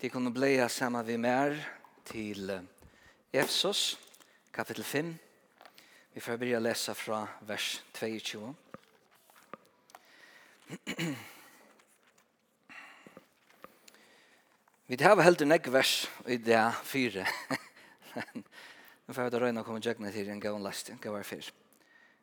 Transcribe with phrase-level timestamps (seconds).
[0.00, 1.52] De kunne bleia saman vi mer
[2.08, 2.48] til
[3.36, 3.98] Efsos,
[4.52, 5.18] kapittel 5.
[6.14, 8.54] Vi får begynne å lese fra vers 22.
[14.88, 17.28] vi har helt en vers i det fire.
[19.04, 21.44] Nå får vi da røyne å komme tjökna til en gång last, en gång fyr.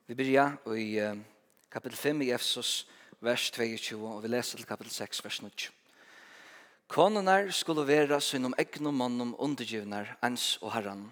[0.09, 0.97] Vi begynner i
[1.69, 2.89] kapittel 5 i Efsos,
[3.21, 5.86] vers 22, og vi leser til kapittel 6, vers 22.
[6.87, 11.11] Konunar skulle vera synum egnum mannum undergivnar ens og herran.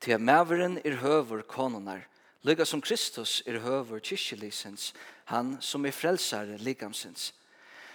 [0.00, 2.00] Til at maveren er høver konunar,
[2.42, 7.34] lykka som Kristus er høver kyrkjelisens, han som er frelsare ligamsens.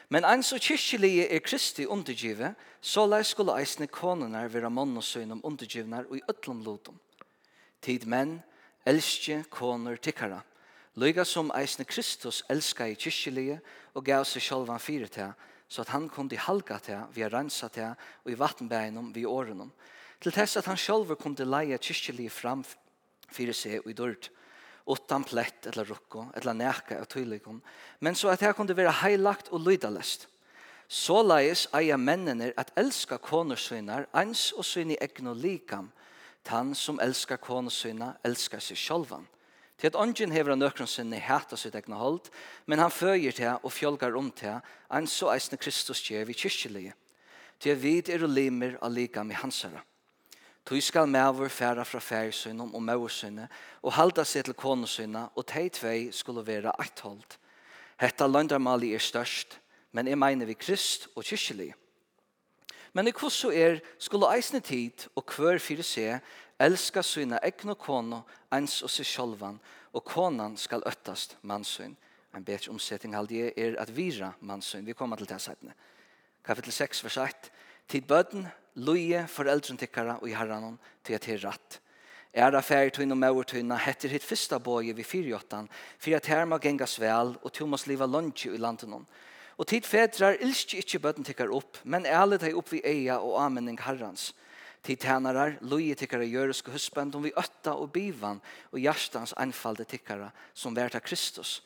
[0.09, 5.03] Men ens og kyrkjelige er Kristi undergive, så lei skulle eisne konunar vera mann og
[5.03, 7.01] synum undergivnar og i ötlum lotum.
[7.81, 8.37] Tid menn,
[8.85, 10.43] elskje konur tikkara,
[10.95, 13.59] lykka som eisne Kristus elska i kyrkjelige
[13.95, 15.33] og gav seg sjolvan fyrir til
[15.67, 19.71] så at han kunde halka till vi har rensa till och i vattenbergen vi åren
[20.19, 22.63] till tess at han själv kunde leie kyrkjeliv fram
[23.31, 24.29] fyrir seg og i dørt,
[24.87, 27.61] utan plett eller rukko, eller neka av tydligen
[27.99, 30.27] men så at det kunde være heilagt og lydalest.
[30.87, 35.91] Så leis eia mennene at elska konersøynar ans og syni egn og likam
[36.47, 39.27] tan som elskar konersøyna elskar seg sjálvan.
[39.77, 42.31] Til at ånden hever av nøkron sinne hæta sitt egna hold,
[42.65, 44.57] men han føyer til og fjolgar om til
[44.89, 46.95] en så eisne Kristus gjev i kyrkjelige.
[47.59, 49.83] Til at vid er og limer av lika med hansara.
[50.65, 53.47] Tui skal mævur færa fra færsynum og mævursynne
[53.83, 57.37] og halda seg til konusynna og tei tvei skulle vera eit hold.
[58.01, 59.59] Hetta landarmali er størst,
[59.91, 61.75] men jeg mener vi krist og kyrkjelige.
[62.93, 66.19] Men i kvosso er skulle eisne tid og kvør fyrir seg
[66.59, 69.59] elska syna egna kono, ens og seg sjolvan,
[69.93, 71.95] og konan skal öttast mannsyn.
[72.35, 74.85] En bedre omsetting halde jeg er at vira mannsyn.
[74.85, 75.73] Vi kommer til det sættene.
[76.45, 77.51] Kapitel 6, vers 1.
[77.87, 81.81] Tid bøden, loje foreldren tikkara og i herranon til at är ratt.
[82.33, 86.25] Er av færre tøyne og mauer tøyne heter hitt fyrsta boje vi fyrjottan, for at
[86.25, 89.07] her må gengas vel, og Thomas liva lunge i landenon.
[89.57, 93.41] Og tid fedrar ilskje ikkje bøden tikkar opp, men ærlet hei opp vi eia og
[93.41, 93.97] amening herrans.
[93.97, 94.33] Herrans
[94.87, 98.37] Tid tænarar, loje tikkara jøreske husband, om vi ötta og bivan
[98.71, 101.59] og hjertans anfalde tikkara som verta Kristus.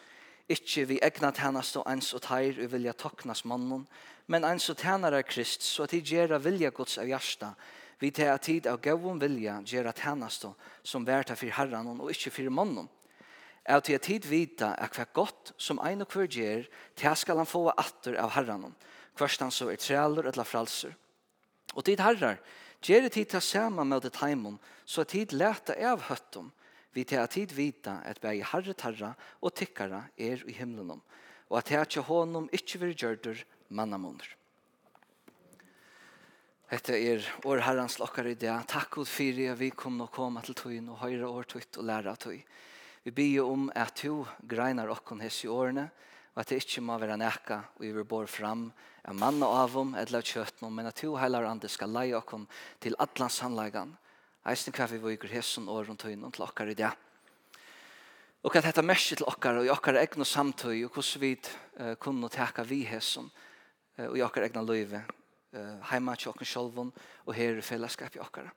[0.49, 3.83] Ikkje vi egna tænast og ens og teir og vilja toknas mannen,
[4.25, 7.51] men ens og tænarar Krist, så at de gjerra vilja gods av hjärsta,
[7.99, 10.47] vi te tid av gavun vilja gjerra tænast
[10.83, 12.89] som verta fyr herran og ikkje fyr mannen.
[13.69, 16.65] Av til tid vita at hva godt som ein og hver gjer,
[16.95, 18.73] te skal han få atter av herran,
[19.13, 20.97] hverst så er trealer eller fralser.
[21.75, 22.41] Og tid herrar,
[22.81, 26.49] Gjere tid ta saman med det heimum, så tid leta av høttum,
[26.91, 31.01] vi til at tid vita at bæg herre tarra og tikkara er i himlenom,
[31.49, 34.27] og at jeg ikke honom ikkje vil gjørdur mannamunder.
[36.71, 38.53] Hette er år herrans lokkar i det.
[38.71, 41.83] Takk god fyrir at vi kom og kom til tøyen og høyre år tøyt og
[41.83, 42.39] læra tøy.
[43.03, 45.89] Vi byr om at du greinar okkon hess i årene,
[46.41, 48.63] og at det ikke må være nekka og vi vil bor fram
[49.05, 52.47] av mann og avom eller av kjøtten, men at to heilar andre skal leie okkom
[52.81, 53.91] til atlans sannleggan.
[54.49, 56.89] Eisen hva vi viker hesson og rundt høyne til okkar i det.
[58.41, 61.31] Og at dette mersi til okkar og i okkar egn og samtøy og hvordan vi
[61.37, 63.29] uh, kunne teka vi hesson
[64.01, 66.89] og i okkar egna løyve uh, heima til okkar sjolvun
[67.27, 68.49] og her i fellesskap i okkar.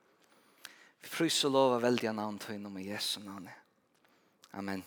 [1.05, 3.45] Vi fryser lova veldig navn tøynen med Jesu navn
[4.57, 4.81] Amen.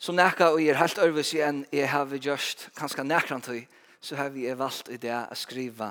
[0.00, 3.66] Så nekka og er helt ærvis igjen jeg har gjørst kanskje nekrant høy
[4.00, 5.90] så har vi valgt i det å skrive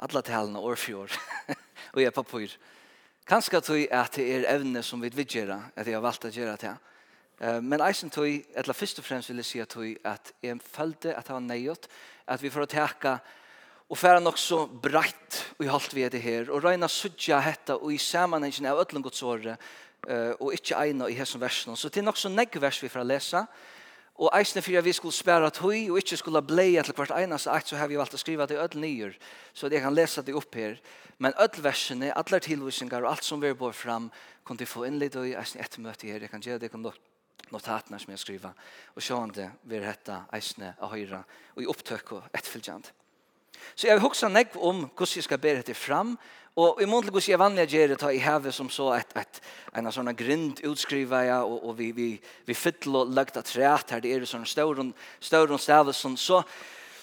[0.00, 1.16] alle talene år for år
[1.92, 2.54] og jeg papur.
[3.28, 6.32] Kanskje tøy at det er evne som vi vil gjøre at jeg har valgt å
[6.32, 6.72] gjøre det.
[7.60, 11.12] Men eisen tøy, eller først og fremst vil jeg si at tøy at jeg følte
[11.12, 11.90] at det var nøyot
[12.32, 13.14] at vi får å teka
[13.90, 17.76] og færa nok så breit og i holdt vi det her og røyna sudja hetta
[17.76, 19.60] og i samanhengen av ötlungotsåret
[20.08, 21.76] uh, og ikke eina i hesen versen.
[21.76, 23.44] Så det er nok så negg vers vi får lese,
[24.20, 27.68] og eisne fyrir vi skulle spæra tøy og ikke skulle bleie til hvert så eit,
[27.68, 29.14] så har vi valgt å skriva det i ødel nyer,
[29.54, 30.76] så jeg kan lese det opp her.
[31.18, 34.10] Men ødel versene, alle tilvisninger og alt som vi bor fram,
[34.46, 36.92] kan du få innlitt i eisne etter møte her, jeg kan gjøre det, kan du
[37.50, 38.52] notatene som jeg skriver,
[38.94, 41.24] og sjående vil hette eisne av høyre,
[41.56, 42.92] og i opptøk og etterfylgjant.
[43.74, 46.18] Så jeg vil huske negg om hvordan jeg skal bære det fram, og
[46.58, 49.40] Og i mån til jeg vanlig gjør det i hevet som så et, et,
[49.78, 52.08] en av sånne grind utskriver jeg, og, og vi, vi,
[52.46, 54.88] vi fytler og lagt av træt her, det er sånne større,
[55.22, 56.42] større stavelsen, så,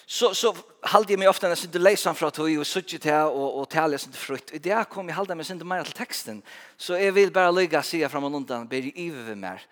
[0.04, 0.52] så, så
[0.92, 3.98] halde jeg meg ofte nesten til leisen fra tog og suttet til og, og tale
[4.04, 4.52] til frukt.
[4.52, 6.44] I det kom, jeg halde meg sin mer til teksten,
[6.78, 9.68] så jeg vil bare lykke å si fram og undan, ber jeg ive med mer.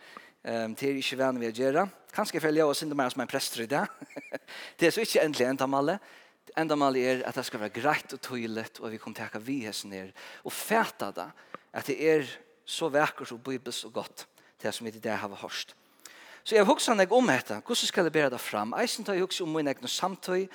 [0.46, 1.88] Um, det er ikke vanlig vi gjør det.
[2.16, 3.88] Kanskje jeg følger jeg og sin mer som en prester i det.
[4.80, 6.24] det er så ikke endelig en tamale, men
[6.58, 9.44] enda mal er at det skal være greit og tøylet, og vi kommer til å
[9.44, 10.12] vi hessen ned,
[10.44, 11.30] og fæta det,
[11.76, 12.30] at det er
[12.66, 14.28] så vekkert og bibels og godt,
[14.62, 15.76] det som vi til det har hørt.
[16.46, 18.76] Så jeg husker meg om dette, hvordan skal jeg bære det fram?
[18.78, 20.46] Jeg tar jeg husker om min egen samtøy,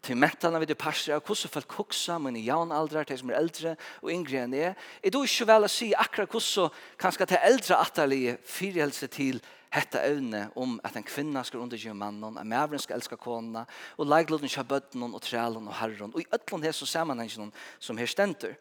[0.00, 3.72] til mentene vi det passer, og hvordan folk husker, mine jaunaldre, til som er eldre,
[4.00, 4.76] og yngre enn jeg.
[5.04, 10.02] Jeg tror ikke vel å si akkurat hvordan kanskje til eldre atterlige fyrhelse til hetta
[10.06, 13.64] evne om at en kvinna skal undergjøre mannen, at mævren skal elska kona,
[13.96, 18.06] og leikloden skal bøtten og trælen og herren, og i øtlån hese sammenhengen som her
[18.06, 18.54] stenter.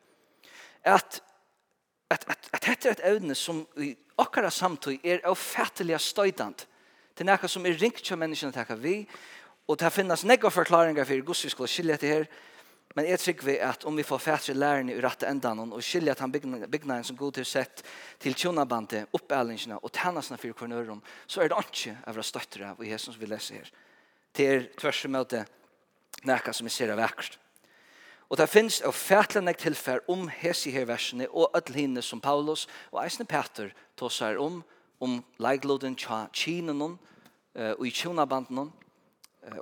[0.84, 1.22] At
[2.10, 6.68] at at at hetta er et evne som i okkara samtøy er ófattiliga støydant.
[7.18, 9.08] Det er som sum er ringt hjá menneskene taka vi,
[9.68, 12.26] og det finnes negga forklaringar fyrir gussi skal skilja til her
[13.00, 16.12] Men jeg tror vi at om vi får fætre lærerne i rette endan og skilja
[16.12, 17.80] at han bygnaden som god til sett
[18.20, 22.82] til tjonabandet, oppælingene og tennasene for kornøren, så er det ikke av å støtte av
[22.84, 23.70] i Jesus vi leser her.
[24.36, 25.46] Det er tvers og møte
[26.28, 27.40] nækka som vi ser av ekkert.
[28.28, 32.20] Og det finnes av fætle nek tilfær om hese her versene og ødel hinne som
[32.20, 34.60] Paulus og eisne Peter tåsar om,
[35.00, 37.00] om leikloden tja kinenon
[37.56, 38.74] og i tjonabanden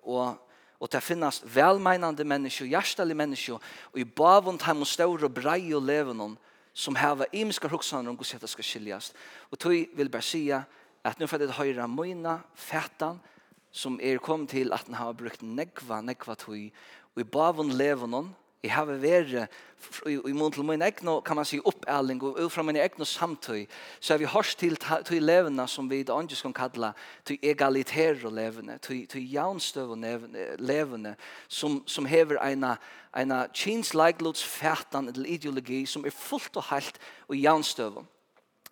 [0.02, 0.42] og
[0.80, 3.62] Og det finnes velmeinande mennesker, hjertelig mennesker,
[3.94, 6.36] og i bavund heim og større og brei og levende
[6.78, 9.14] som har imiske hoksaner om hvordan det skal skiljes.
[9.52, 13.18] Og tog vil bare si at nu får det høyre møyna, fætan,
[13.72, 16.70] som er kom til at han har brukt negva, negva tog,
[17.16, 18.28] og i bavund levende
[18.64, 19.52] Jeg har vært
[20.10, 23.68] i mån til min egen, kan man si, oppæling og ut fra min egen samtøy,
[24.00, 26.94] så har vi hørt til, til levende som vi i det skal kalle
[27.26, 29.96] til egalitære levende, til, til jaunstøve
[30.58, 31.16] levende,
[31.48, 32.66] som, som hever en,
[33.18, 38.06] en kinsleiklodsfætan eller ideologi som er fullt og helt og jaunstøve.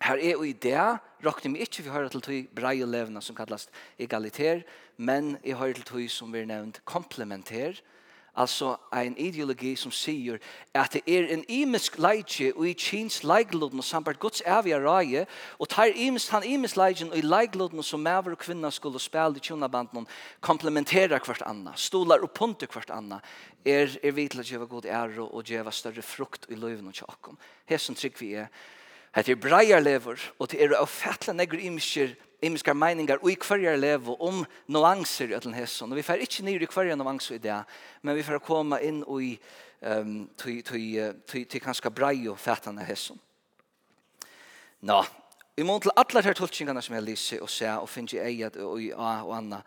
[0.02, 3.68] Her er i det, råkner vi ikke vi hører til til brei levende som kalles
[3.98, 4.60] egalitær,
[4.96, 7.80] men jeg hører til tøy som vi er nevnt komplementær,
[8.36, 10.38] altså en ideologi som sier
[10.76, 15.24] at det er en imisk leidje og i kjens leigloden og sambart Guds evige raje
[15.58, 19.40] og tar imisk, han imisk leidjen og i leigloden som maver og kvinna skulle spille
[19.40, 20.06] i tjonabanden
[20.40, 23.20] komplementerer hvert anna, stolar og punter hvert anna
[23.64, 26.94] er, er vi til å gjøre god ære og gjøre større frukt i løyven og
[26.94, 27.38] tjokkom.
[27.66, 28.50] Hesen trygg vi er
[29.16, 32.12] det er breier lever og det er å fatle negger imisker
[32.42, 35.92] imiska meiningar og i hverjar lever om nuanser i den hesson.
[35.92, 37.60] Og vi får ikkje nyr i hverjar nuanser i det,
[38.02, 39.38] men vi får komma in inn i
[39.82, 43.20] um, til kanska brei og fætane hesson.
[44.80, 45.04] Nå,
[45.56, 48.56] i mån til allar her tolkingarna som jeg lyser og ser og finner i eget
[48.56, 49.62] og i A og Anna,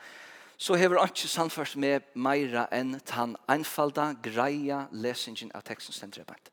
[0.57, 6.51] så har vi ikke samført med meira enn tan einfalda, greia lesingen av teksten stendrebant.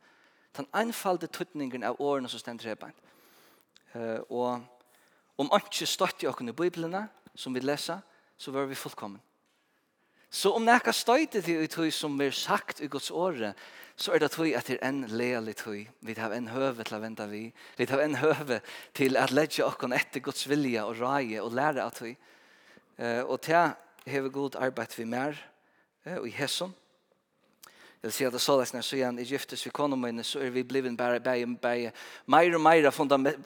[0.54, 2.94] Tan enfalda tøtningen av årene som stendrebant.
[3.94, 4.62] Uh, og
[5.36, 7.06] Om ikke støtt i åkken i Bibelene,
[7.36, 8.00] som vi leser,
[8.36, 9.20] så var vi fullkommen.
[10.30, 13.52] Så om nekka støyte til i tøy som er sagt i Guds åre,
[13.96, 15.86] så er det tøy at det er en leal i tøy.
[16.04, 17.46] Vi har en høve til å vente vi.
[17.78, 18.60] Vi har en høve
[18.96, 22.16] til at legge åkken etter Guds vilja og raje og lære av tøy.
[22.98, 23.72] Uh, og til
[24.06, 25.38] vi god arbeid vi mer
[26.06, 26.74] uh, i hesson.
[28.00, 30.62] Jag ser det således när så igen i giftes vi konom inne så er vi
[30.62, 31.92] bliven bare, bare, bare
[32.26, 32.90] mer og mer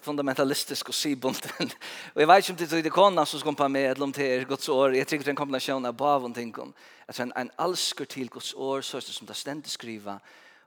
[0.03, 1.71] fundamentalistisk og sibunden.
[2.15, 4.35] och jeg vet ikke om det är konan som ska på med eller om det
[4.35, 4.95] er Guds år.
[4.97, 6.73] Jag tror det er en kombination av bav och tänkan.
[7.07, 10.21] Att en, en alsker till Guds år så er det som det ständigt skriva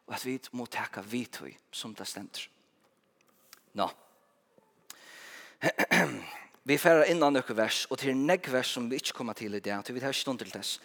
[0.06, 1.38] och att vi må tacka vid
[1.72, 2.50] som det ständigt.
[3.74, 3.86] Nå.
[3.86, 3.90] No.
[6.64, 9.60] vi færer innan noen vers, og til negg vers som vi ikke kommer til i
[9.64, 10.80] det, til vi tar stund til dess.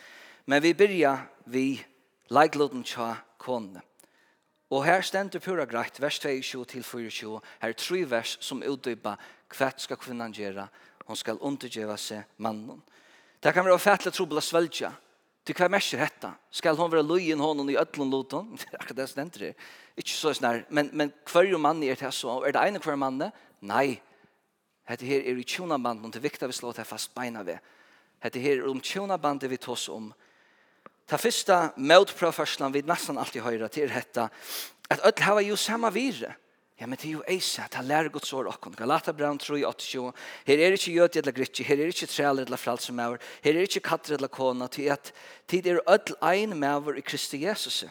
[0.46, 1.84] Men vi begynner vi
[2.30, 3.82] leikloden tja konene.
[4.70, 9.16] Og her stender pura greit, vers 22 til 24, her er tre vers som utdypa
[9.56, 10.66] hva skal kvinnan gjøre,
[11.08, 12.82] hon skal undergjeva seg mannen.
[13.40, 14.90] Det kan være fattelig trobla svelja,
[15.48, 16.30] til hva merker dette?
[16.52, 18.50] Skal hon være løyen hånden i ødlund loton?
[18.76, 19.54] Akkurat det stender det.
[19.96, 23.30] Ikke så snar, men, men hver mann er det så, er det ene hver mann?
[23.64, 24.02] Nei.
[24.88, 27.40] Hette her er i tjona banden, det er viktig at vi slår det fast beina
[27.44, 27.64] ved.
[28.20, 30.12] Hette her er om tjona vi tås om,
[31.08, 34.28] Ta fyrsta motprøfarslan vi nesten alltid høyra til hetta,
[34.92, 36.34] at öll hava jo samme vire.
[36.78, 38.76] Ja, men det er jo eisa, ta lærer Guds år okkon.
[38.78, 40.12] Galata Brown 3, 8,
[40.46, 43.80] Her er ikke jød eller gritsi, her er ikke træler eller fralsemaver, her er ikke
[43.80, 45.12] katter eller kona, til at
[45.48, 47.84] tid er öll ein maver i Kristi Jesus.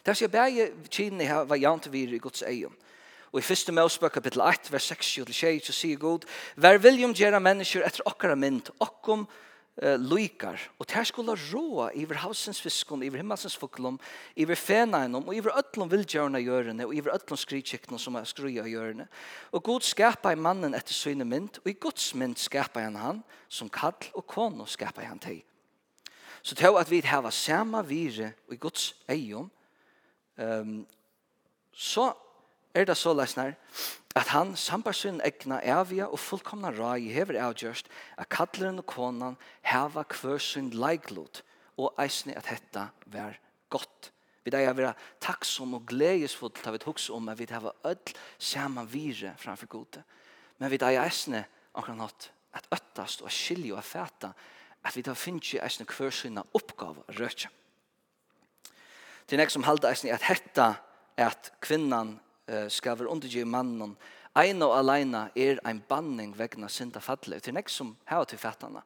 [0.00, 2.72] Det er så bæg kini hava jant vire i Guds eion.
[3.32, 6.24] Og i fyrste Mosebøk kapittel 8, vers 6-6, så sier God,
[6.56, 9.28] Vær viljum gjera mennesker etter okkara mynd, okkom, okkom,
[9.82, 10.60] uh, lykar.
[10.78, 13.98] Og det skulle råa iver hausens fiskon, iver himmelsens fuklum,
[14.36, 19.08] iver fenainom, og iver ötlum vildgjørna gjørene, og iver ötlum skrykjekna som er skruja gjørene.
[19.52, 23.24] Og god skapa i mannen etter syne mynd, og i Guds mynd skapa han han,
[23.48, 25.44] som kall og kono skapa han teg.
[26.44, 29.50] Så til at vi hava sama vire i Guds eion,
[30.36, 30.86] um,
[31.72, 32.12] så
[32.74, 33.54] er det så lesnar,
[34.14, 39.38] at han sambar sin egna evige og fullkomna rai hever avgjørst at kalleren og konan
[39.66, 41.42] heva kvør sin leiklot
[41.76, 43.34] og eisne at hetta vær
[43.74, 44.12] godt.
[44.44, 44.92] Vi deg er vera
[45.24, 50.04] takksom og gledesfull til vi hugs om at vi heva öll saman vire framfor gode.
[50.58, 51.44] Men vi deg er eisne
[51.74, 54.30] akkurat nått at öttast og skilje og fæta
[54.84, 57.50] at vi tar finnje eisne kvør sina oppgave røtje.
[59.26, 60.74] Det er nek som halda eisne at hetta
[61.16, 63.96] er at kvinnan uh, skal være undergi mannen,
[64.36, 67.48] ein og alene er ein banning vegna synda fallet.
[67.48, 68.82] er nek som hava til fattana.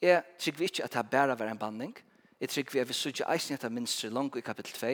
[0.00, 1.96] Jeg trykker ikke at det bare var en banning.
[2.40, 4.88] Jeg trykker at vi sørger eisen etter minster langt i kapittel 2,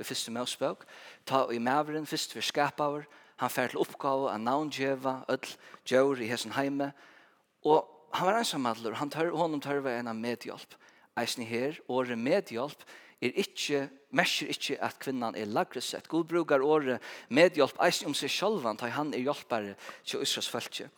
[0.00, 0.84] i første møsbøk.
[1.26, 3.06] Ta i maveren, først vi skapaver,
[3.40, 5.56] han fer til oppgave, han navngjeva, ødel,
[5.88, 6.92] djør i hesen heime.
[7.64, 10.76] Og han var ensamhandler, han tør, honom tørver en av medhjelp.
[11.18, 12.84] Eisen her, året medhjelp,
[13.20, 16.08] er ikke, merker ikke at kvinnan er lagre sett.
[16.08, 20.88] God brukar året medhjelp eisen om seg sjølvan, da han er hjelpare til Israels følge.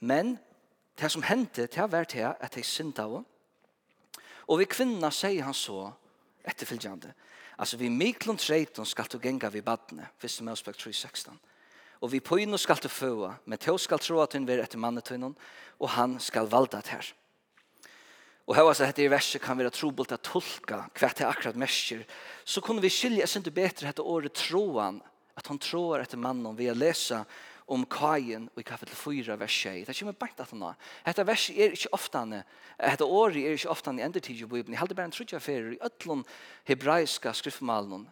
[0.00, 0.36] Men
[0.98, 3.22] det som hendte, det har vært her, at de synda av.
[4.48, 5.88] Og vi kvinna sier han så
[6.44, 7.14] etterfylgjande.
[7.58, 11.30] Altså vi miklund treiton skal du genga vi badne, fyrst med oss 3.16.
[12.02, 15.36] Og vi poino skal du føa, men til skal tro at hun vil etter mannetøynon,
[15.78, 17.12] og han skal valda det her.
[18.44, 21.56] Og hva så hette i verset kan være trobult å tolka hva det er akkurat
[21.56, 22.02] mersker,
[22.44, 25.00] så kunne vi skilje oss ikke bedre hette året troan,
[25.34, 27.22] at han tror etter mannen ved å lese
[27.72, 29.86] om kajen i kapitel 4 vers 6.
[29.88, 30.76] Det kommer bare at han har.
[31.06, 32.42] Hette verset er ikke ofte han,
[32.76, 34.74] hette året er ikke ofte han i endertid i Bibelen.
[34.76, 36.26] Jeg heldig bare en trudja ferir i øtlån
[36.68, 38.04] hebraiske skriftmalen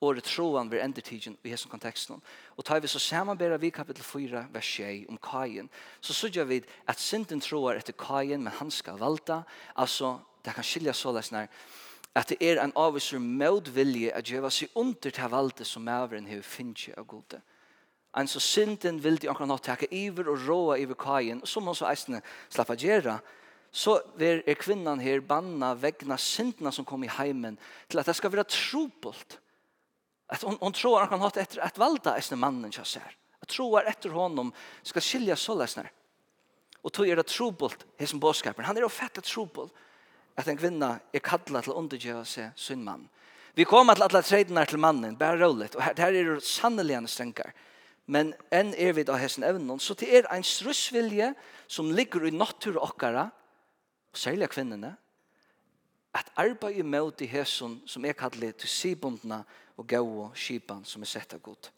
[0.00, 2.20] året troan ved endertidgen i hesen konteksten.
[2.56, 6.60] Og tar vi så samanbæra vi kapitel 4, vers 6 om kajen, så sørger vi
[6.88, 9.42] at synden troar etter kajen, men han skal valta.
[9.76, 11.48] Altså, det kan skilja så lesnar,
[12.14, 16.42] at det er en avvisur mødvilje at gjeva seg under til valde som maveren hever
[16.42, 17.40] finnje av gode.
[18.16, 21.90] En så synden vil de akkurat takke iver og råa iver kajen, som hun så
[21.90, 23.18] eisne slappa gjera,
[23.72, 27.58] så er kvinnan her banna vegna syndna som kom i heimen
[27.90, 29.36] til at det skal være trobult
[30.26, 33.16] Att hon, hon tror att han har ett ett valda är mannen jag ser.
[33.40, 34.52] Jag tror efter honom
[34.82, 35.90] ska skilja så läsnar.
[36.82, 38.64] Och tog er det trobult hos en bådskapen.
[38.64, 39.72] Han är offentligt trobult
[40.34, 43.08] att en kvinna är kallad till undergöra sig sin man.
[43.54, 45.74] Vi kommer till alla tredjenar till mannen, bara roligt.
[45.74, 47.52] Och här, här är det sannoliga stränkar.
[48.04, 49.78] Men en är vi då hessen evnen.
[49.78, 51.34] Så det är en strussvilje
[51.66, 53.30] som ligger i natur och åkara,
[54.10, 54.96] och särliga kvinnorna,
[56.12, 59.44] att arbeta emot i hessen som är kallad till sibundna
[59.76, 61.70] og gau skipan som er sett av god.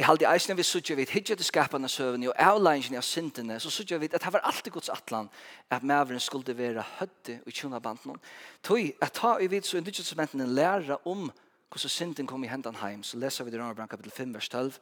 [0.00, 3.70] I halde eisne vi sutja vid hitja til skapana søvni og avleingene av syndene, så
[3.70, 5.28] sutja vid at det var alltid gods atlan
[5.70, 8.16] at maveren skulle være høtti og tjuna banden.
[8.64, 11.28] Toi, at ta i vid så i nyttjelsesmentene læra om
[11.72, 14.72] hvordan synden kom i hendan heim, så leser vi det i kapitel 5, vers 12.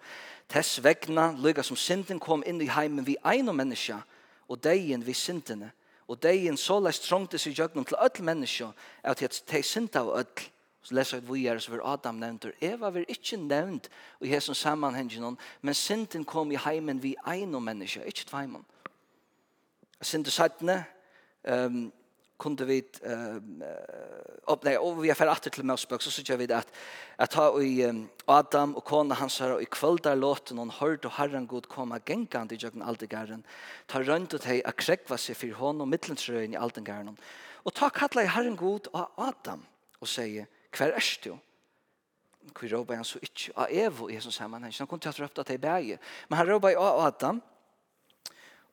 [0.48, 4.00] Tess vegna lykka som synden kom inn i heimen vi ein og menneska,
[4.48, 5.70] og deien vi syndene,
[6.08, 8.72] og deien så leist trångte seg jøgnum til öll menneska,
[9.02, 10.50] at de synda av öll,
[10.82, 13.90] Så leser vi er så var Adam nevnt, og Eva var ikke nevnt
[14.24, 18.64] i hesen sammanhengen, men synden kom i heimen vi ein og menneske, ikke tveimen.
[20.00, 20.84] Synden sattene,
[21.44, 21.90] um,
[22.40, 23.60] kunde vi um,
[24.48, 26.70] opp, nei, og vi er ferdig atter til Møsbøk, så synes vi at
[27.20, 30.72] at ta i um, Adam og kona hans her, og i kvöld der låten hon
[30.72, 33.44] hørte og herren god koma gengand i jøkken aldegæren,
[33.86, 37.18] ta rønt og teg a krekva seg for hånd og mittlensrøyen i aldegæren,
[37.64, 39.66] og ta kalla i herren god og Adam
[40.00, 41.38] og sier, Hver er du?
[42.40, 44.74] Hvor råber han så ikke av Evo i hans sammenheng.
[44.78, 46.00] Han kunne til å røpte til berget.
[46.28, 47.42] Men han råber av Adam.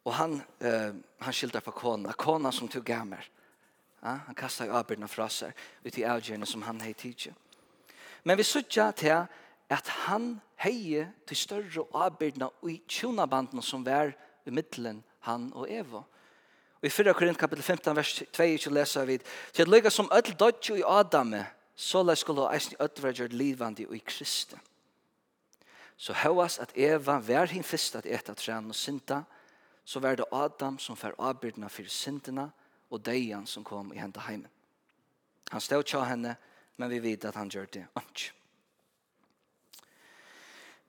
[0.06, 2.14] Og han, uh, han skilder på kona.
[2.14, 3.24] Kona som tog gammel.
[4.02, 7.34] Ja, han kastar avbyrna fra seg ut i avgjørende som han hei tidsi.
[8.24, 9.26] Men vi sutja til
[9.70, 14.14] at han hei til større avbyrna i tjonabandene som var
[14.46, 16.06] i middelen han og Evo.
[16.78, 19.18] Og i 4 Korint kapitel 15 vers 22 leser vi
[19.52, 21.44] til at lykka som ødel dodge i Adame
[21.78, 24.56] så la skulle eisen ødverger livande i Kristi.
[25.98, 29.24] Så høyas at Eva vær hin fyrst at eta træn og synda,
[29.86, 32.50] så vær det Adam som fær avbyrdna fyrir syndina
[32.90, 34.50] og deian som kom i henda heimen.
[35.52, 36.36] Han stod tja henne,
[36.78, 38.34] men vi vet at han gjør det ikke.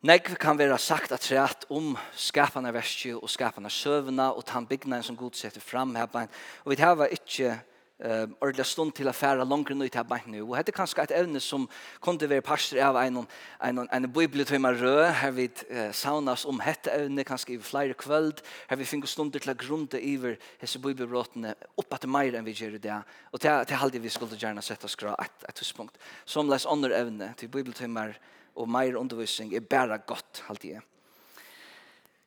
[0.03, 5.03] Negv kan være sagt at træt om skapane verskje og skapane søvna og tann byggnaden
[5.03, 6.29] som godsetter fram her.
[6.65, 7.61] Og vi har ikke
[8.01, 10.43] eh ordla stund till affära långt nu till bank nu.
[10.43, 11.69] Och hade kanske ett evne som
[12.01, 13.27] kunde vara pastor av en
[13.61, 15.51] en en bibeltimmar rö har vi
[15.93, 19.99] saunas om hetta evne kanske i flera kvöld har vi fingrar stunder till att grunda
[19.99, 23.03] över hese bibelbrotten upp att mer enn vi gör det.
[23.33, 25.99] og till til halde vi skulle gärna sätta skra ett ett tidspunkt.
[26.25, 28.19] Som läs andra ämne til bibeltimmar
[28.55, 30.83] og mer undervisning er bara gott halde jag.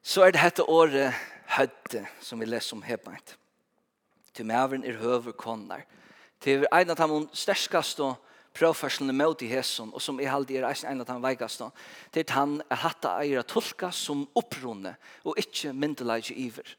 [0.04, 1.14] Så er det hetta året
[1.46, 3.38] hödde som vi leser om hebant
[4.34, 5.86] til mæveren er høver konar.
[6.42, 8.16] Til ein av de sterskast og
[8.58, 11.64] prøvførslene mot i hesson, og som er halde er eisen en av de veikast,
[12.12, 16.76] til han er hatta eier tolka som opprunne, og ikkje myndelage iver.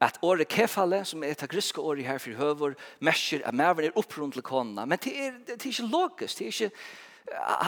[0.00, 3.98] At året kefale, som er et griske året her for høver, mersker at mæveren er
[3.98, 6.70] opprunne til kona, men det er, det er ikke logisk, det er ikke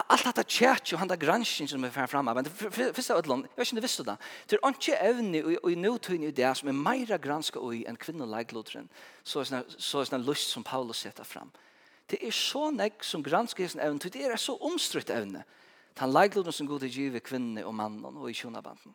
[0.07, 2.45] allt detta chat och han där granskning som är fram men
[2.95, 4.17] första ödlan jag vet inte visste det.
[4.47, 5.39] Det är inte ävne
[5.71, 8.89] i nutiden i det som är mera granska i en kvinnolig lutren
[9.23, 11.51] så är så är lust som Paulus sätter fram.
[12.07, 15.45] Det är så näck som granska sin evne det är så omstritt evne
[15.97, 18.95] han likeluten som god giv kvinna och mannen och i sjönabanden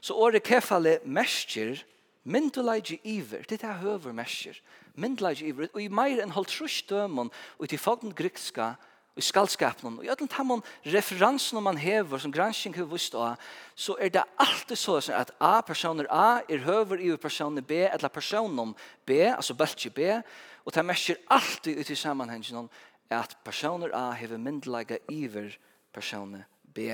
[0.00, 1.84] så året kefale mescher
[2.28, 4.58] Myndelaigi iver, det er høver mesjer.
[5.00, 8.74] Myndelaigi iver, og i meir enn halvtrus dømon, og i til fogden grikska
[9.16, 13.40] i skaldskapen, og i ödlen tamon referansen man hever, som gransking har vist av,
[13.74, 18.08] så er det alltid så at A, personer A, er høver i personer B, eller
[18.08, 18.74] personen
[19.06, 20.22] B, altså bøltje B,
[20.64, 22.68] og det merker alltid ut i sammenhengen
[23.10, 25.56] at personer A hever myndelaga iver
[25.92, 26.92] personer B.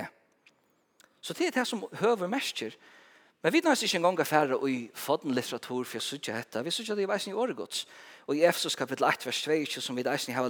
[1.21, 2.77] Så det er det som høver merker,
[3.45, 6.65] Men vi næst ikke engang affære i fodden litteratur for jeg synes ikke dette.
[6.65, 7.83] Vi synes ikke det er veisen i åregods.
[8.27, 10.49] Og i Efsos kapittel 8, vers 2, som vi i eisen i hava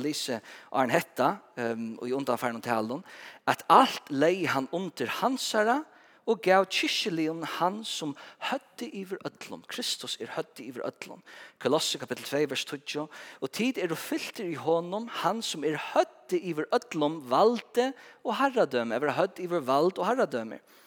[0.72, 3.02] Arne hetta, um, og i undanfæren om talen,
[3.46, 5.82] at alt lei han under hansara,
[6.26, 9.64] og gav kyrkjelion han som høtte iver ødlom.
[9.68, 11.22] Kristus er høtte iver ødlom.
[11.58, 13.08] Kolosser kapittel 2, vers 2,
[13.40, 17.90] Og tid er å filter i honom, han som er høtte iver ødlom, valde
[18.22, 18.94] og herradøme.
[18.94, 20.62] Ever høtte iver vald og herradøme.
[20.62, 20.83] Herradøme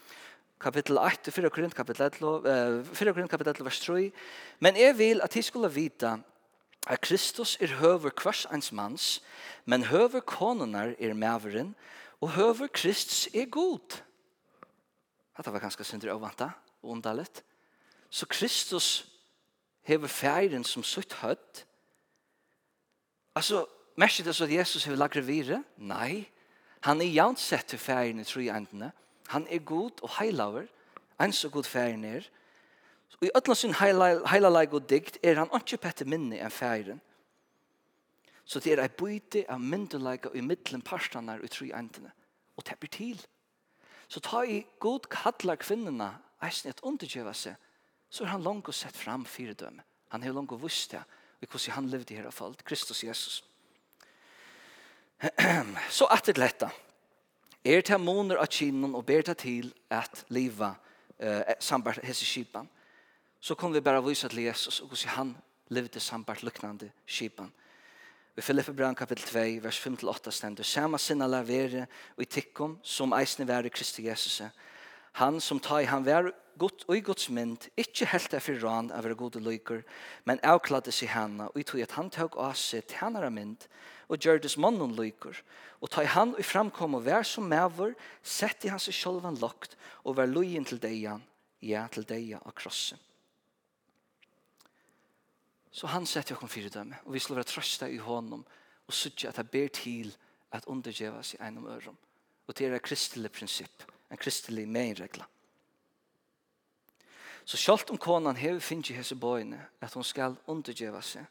[0.60, 4.12] kapittel 8, 4 Korint kapittel 11, 4 Korint kapittel 11, vers 3.
[4.60, 6.18] Men jeg vil at de skulle vite
[6.88, 9.22] at Kristus er høver kvars ens mans,
[9.66, 11.76] men høver konunar er maveren,
[12.22, 14.00] og høver Kristus er god.
[15.38, 16.50] Hatta var ganske synder avvanta
[16.82, 17.43] og undalet.
[18.10, 19.06] Så Kristus
[19.86, 21.65] hever færen som sutt høtt.
[23.36, 23.65] Altså,
[23.96, 25.63] merker det så at Jesus hever lagre vire?
[25.78, 26.26] Nei.
[26.82, 28.89] Han er jaunsett til færen i tru endene.
[28.89, 29.07] Nei.
[29.34, 30.68] Han er god og heilaver,
[31.22, 32.28] en så god færen er.
[33.22, 37.02] Og i ødla sin heilaleg og dikt er han ikke pette minne enn færen.
[38.46, 42.13] Så det er ei bøyde av myndelega i middelen parstanar i tru endene.
[42.56, 43.20] Og tepper til.
[44.08, 46.13] Så ta i god kallar kvinnerne
[46.46, 47.58] eisen et undergjøva seg,
[48.10, 49.84] så er han langt sett fram fire døme.
[50.13, 51.04] Han har langt vust det,
[51.42, 53.44] og hvordan han levde her av folk, Kristus Jesus.
[55.90, 56.70] så at det letta.
[57.67, 60.77] Er til måner av kinnen og ber til at livet
[61.19, 62.69] eh, sambart hese skipan
[63.39, 65.34] så kom vi bare vise til Jesus og hvordan han
[65.69, 67.51] levde sambart luknande skipan.
[68.38, 73.13] I Filippe brann kapitel 2, vers 5-8 stendur, Sama sinna lavere og i tikkum som
[73.17, 74.41] eisne vere Kristi Jesus,
[75.17, 76.30] Han som tar han var
[76.62, 79.82] godt og i Guds mynd, ikkje helt er fyrir han av gode lykker,
[80.30, 83.65] men avkladde seg henne, og i tog at han tog av seg tjenere mynd,
[84.13, 85.41] og gjørdes mannen lykker,
[85.82, 89.73] og tar han og framkom og vær som mever, sett i hans sjolvan lokt,
[90.06, 91.25] og vær løyen til deian,
[91.65, 93.01] ja til deia av krossen.
[95.73, 98.45] Så han setter jo kom fire døme, og vi skal være trøsta i hånden,
[98.88, 100.15] og sutja at jeg ber til
[100.53, 101.97] at undergjeva seg en om ørum.
[102.47, 105.26] Og det er et kristelig prinsipp en kristelig meinregla.
[107.48, 111.24] Så selv om konan hever finnes i hese bøyene at hun skal undergjeva seg,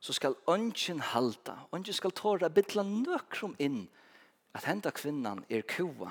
[0.00, 3.84] så skal ønsken halda, ønsken skal tåra bitla nøkrum inn
[4.54, 6.10] at henda kvinnan er kua,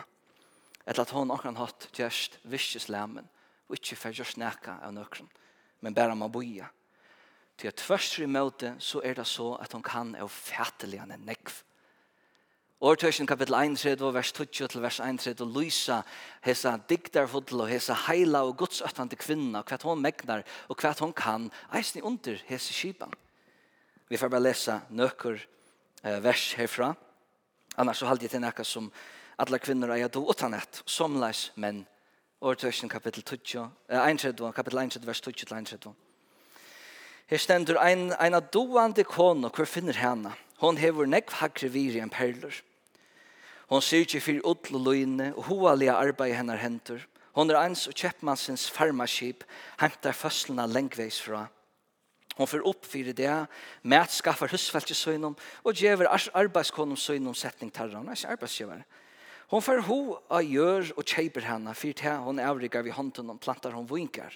[0.86, 3.28] eller at hon akkurat hatt gjerst virkeslemmen,
[3.68, 5.28] og ikke fer gjerst neka av nøkrum,
[5.84, 6.70] men bæra ma boia.
[7.58, 11.16] Til at først i møte så er det så at hon kan er fætelig enn
[11.26, 11.64] nekv.
[12.78, 15.96] Årtøysen kapittel 31, vers 20 til vers 31, og lysa
[16.46, 21.50] hesa diktarfodl og hesa heila og godsøttande kvinna, hva hon megnar, og hva hon kan,
[21.74, 23.16] eisen under hese kipan.
[24.10, 25.42] Vi får bare lesa nøkker
[26.04, 26.94] eh, vers herfra,
[27.78, 28.92] annars så halde jeg til nekka som
[29.42, 31.82] alle kvinner eier do utanett, somleis menn.
[32.46, 35.96] Årtøysen kapittel 20, eh, 31, kapittel 1, vers 20 til 31.
[37.28, 40.38] Her stendur ein, ein av doande kono, hvor finner henne?
[40.62, 42.56] Hon hevur nekv hakri viri enn perlur.
[43.68, 47.04] Hon syrkje fyrir utl og løyne, og hoalega arbeid hennar hentur.
[47.38, 49.44] Hon er eins og kjeppmannsins farmaskip,
[49.82, 51.46] hentar føslena lengveis fra.
[52.38, 53.34] Hon fyr opp fyr det,
[53.84, 58.00] mæt skaffar husfeltje søgnom, og djever arbeidskonum søgnom setning tarra.
[58.00, 58.82] Hon er ikke arbeidsgjevar.
[58.82, 59.07] Hon
[59.48, 63.40] Hon får ho av gjør og kjeiper henne, for til hon avrikar vi hånden og
[63.40, 64.34] plantar hon vinkar.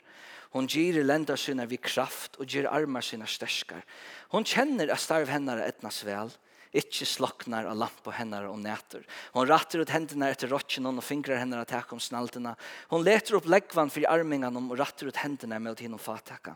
[0.55, 3.83] Hon gir lenda sina vi kraft og gir armar sina sterskar.
[4.31, 6.31] Hon kjenner at starv hennar etnas vel,
[6.71, 9.03] ikkje sloknar av på henne og nætur.
[9.35, 12.55] Hon rattar ut hendene etter råtjen og fingrar henne av takk om snaltene.
[12.87, 16.55] Hon leter opp leggvann for armingan om og rattar ut hendene med henne og fatakka.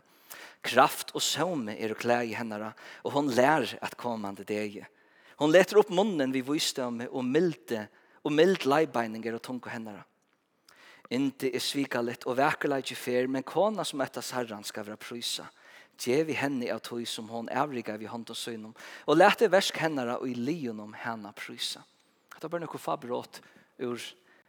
[0.64, 2.72] Kraft og søvme er klær i henne,
[3.04, 4.80] og hon lær at komande deg.
[5.36, 10.02] Hon leter opp munnen vi vysdømme og milde hennar og mild leibeininger og tunge hendene.
[11.14, 14.98] Inte er svika litt og vekkerleik ikke fer, men kona som etter herren skal være
[14.98, 15.46] prysa.
[15.96, 18.74] Djev i henne av tog som hon evriga vi hånd og søgnom,
[19.06, 21.84] og lete versk hennara og i lionom henne prysa.
[22.34, 23.40] Det er bare noe fabrått
[23.80, 24.02] ur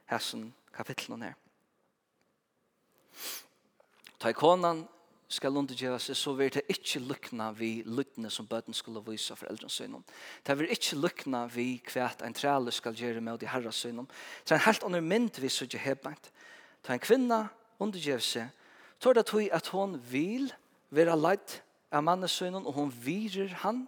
[0.09, 1.37] hessen kapitlen her.
[4.17, 4.87] Ta i konan
[5.27, 9.71] skal undergjøre seg, så vil det ikke lukne vi lukkene som bøten skulle vise foreldrene
[9.71, 10.05] søgnom.
[10.47, 14.07] Det vil ikke lukne vi kvært en træle skal gjøre med de herre søgnom.
[14.43, 16.31] Det er en helt annen mynd vi så ikke hebent.
[16.81, 17.41] Det er en kvinne
[17.79, 18.47] undergjør seg,
[18.99, 20.49] tror det tog at hun vil
[20.89, 21.59] være leid
[21.91, 23.87] av mannen søgnom, og hun virer han,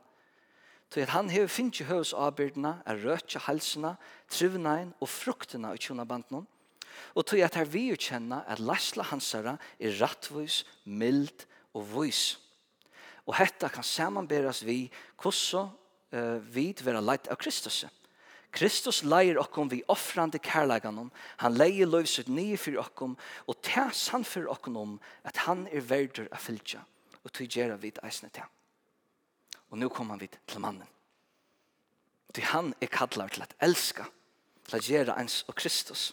[0.90, 3.96] til at han hever finnes i høvesavbyrdene, er rødt halsene,
[4.30, 6.48] trivnein og fruktene i tjonabandene,
[7.16, 12.38] og tog at her vi kjenner at lasla hansara er rattvis, mild og vois.
[13.30, 15.68] Og hetta kan samanberas vi kosso
[16.14, 17.84] uh, vid vera leit av Kristus.
[18.52, 23.14] Kristus leier okkom vi offrande kærleganom, han leier løyset nye for okkom,
[23.46, 26.82] og ta sann for okkom om at han er verdur av fylgja,
[27.22, 28.48] og tog gjerra vid eisne til.
[29.70, 30.88] Og nu kom han vid til mannen.
[32.34, 34.08] Til han er kallar til at elska,
[34.66, 36.10] til at gjerra ens og Kristus.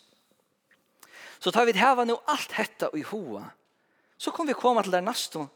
[1.39, 3.45] Så tar vi det här nu allt hetta i hoa.
[4.17, 5.49] Så kommer vi komma till där nästa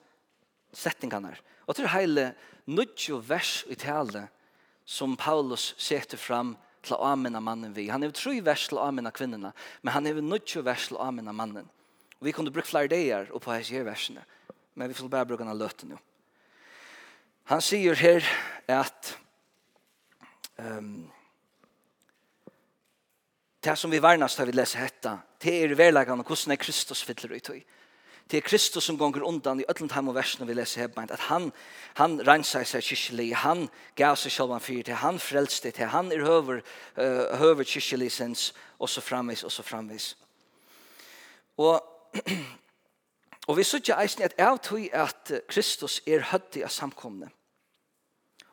[0.73, 1.35] settingarna.
[1.59, 2.33] Och till hela
[2.65, 4.29] nudge och vers i tale
[4.85, 7.89] som Paulus sätter fram til å amena mannen vi.
[7.93, 11.05] Han er tru vers til å amena kvinnerna, men han er nudge vers til å
[11.07, 11.69] amena mannen.
[12.21, 14.25] Og vi kunne brukt flere dager oppe på hans her versene,
[14.75, 16.01] men vi får bare bruke denne løten nå.
[17.51, 18.27] Han sier her
[18.71, 19.15] at
[20.57, 21.11] um,
[23.61, 27.03] Det som vi varnast har vi lese hetta, det er verleggan og hvordan er Kristus
[27.05, 27.61] fyller ut i.
[28.31, 31.27] Det er Kristus som gonger undan i öllum heim og versene vi leser hebbeint, at
[31.27, 31.51] han,
[31.99, 33.67] han rensar seg kyrkjeli, han
[33.99, 36.63] gav seg sjalvan fyrir til, han frelste til, han er høver,
[36.97, 40.13] uh, høver kyrkjeli sens, og så framvis, og så framvis.
[41.59, 41.83] Og,
[43.49, 47.33] og vi sykja eisen at av tog at Kristus er høttig av samkomne,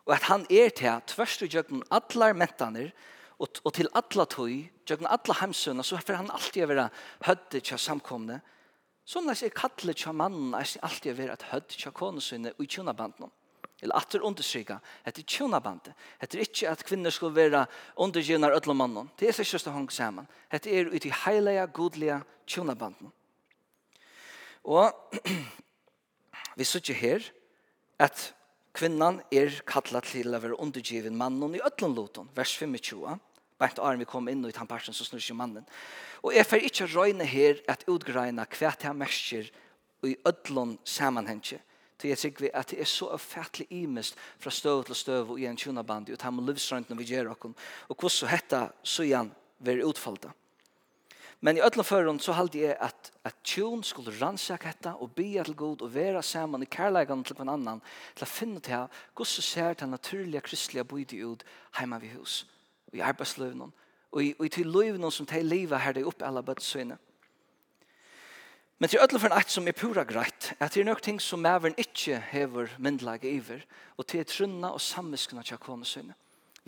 [0.07, 2.91] og at han er til at tverst og gjøkken allar mentaner,
[3.39, 6.87] og, og til alla tøy, gjøkken alla heimsøna, så får han alltid vera
[7.27, 8.39] hødde til samkomne.
[9.07, 12.67] Som når jeg kattle til mannen, er alltid vera et hødde til konesøyne og i
[12.67, 13.31] tjonabanden.
[13.81, 19.09] Eller atter understryka, etter Det er ikke at kvinner skal vera undergynnar ödla mannen.
[19.19, 20.27] Det er sikkert hong saman.
[20.51, 23.11] Det er ut i heilige, godlige tjonabanden.
[24.63, 24.91] Og
[26.57, 27.21] vi sitter her
[27.99, 28.33] at
[28.73, 33.19] kvinnan er kallat til å være undergiven mannen i ödlan loton, vers 25
[33.59, 35.65] bænt åren vi kom inn i den parten som snur seg mannen.
[36.23, 39.49] Og jeg får ikke røyne her at utgreina hva det er mersker
[40.05, 41.59] i ødlån sammenhengje.
[41.97, 45.39] Til jeg sikker vi at det er så avfattelig imest fra støv til støv og
[45.41, 47.55] i en tjunabandi og ta med livsrøyntene vi gjør okken.
[47.89, 50.33] Og hvordan hetta søyan være utfalda.
[51.39, 55.43] Men i ödlan förrun så halde jag att att tjon skulle rannsaka detta och be
[55.43, 57.81] till god och vara samman i kärlekan till kvann annan
[58.13, 62.45] till att finna till hur så ser den naturliga kristliga bojde ut hemma vid hus
[62.87, 63.73] og i arbeidsløvnen,
[64.11, 66.97] og i, og i til løvnen som til livet her det opp alle bøttsøyene.
[68.79, 71.17] Men til ødelen for en eit som er pura greit, at det er nok ting
[71.21, 73.65] som maveren ikke hever myndelaget iver,
[73.97, 76.13] og til trunna og samviskene til konesøyene.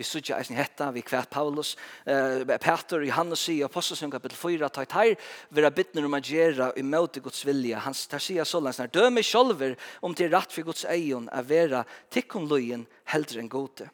[0.00, 1.74] Vi sutja eisen hetta, vi kvært Paulus,
[2.06, 5.16] eh, Peter, Johannes i Apostelsund kapitel 4, ta i teir,
[5.50, 7.78] vera bittner om a gjera i møte Guds vilja.
[7.84, 11.84] Hans tar sia sålands, når døme sjolver om til rett for Guds eion, a vera
[12.10, 13.90] tikkum løyen heldre enn gode.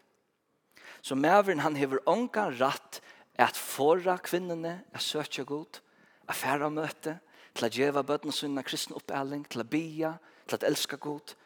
[1.06, 2.98] Så mæveren han hever ånga ratt
[3.38, 5.78] at forra kvinnene er søtja god,
[6.26, 7.20] er færa møte,
[7.54, 10.16] til at djeva bøtene sunna kristen oppæling, til at bia,
[10.48, 11.36] til at elska god.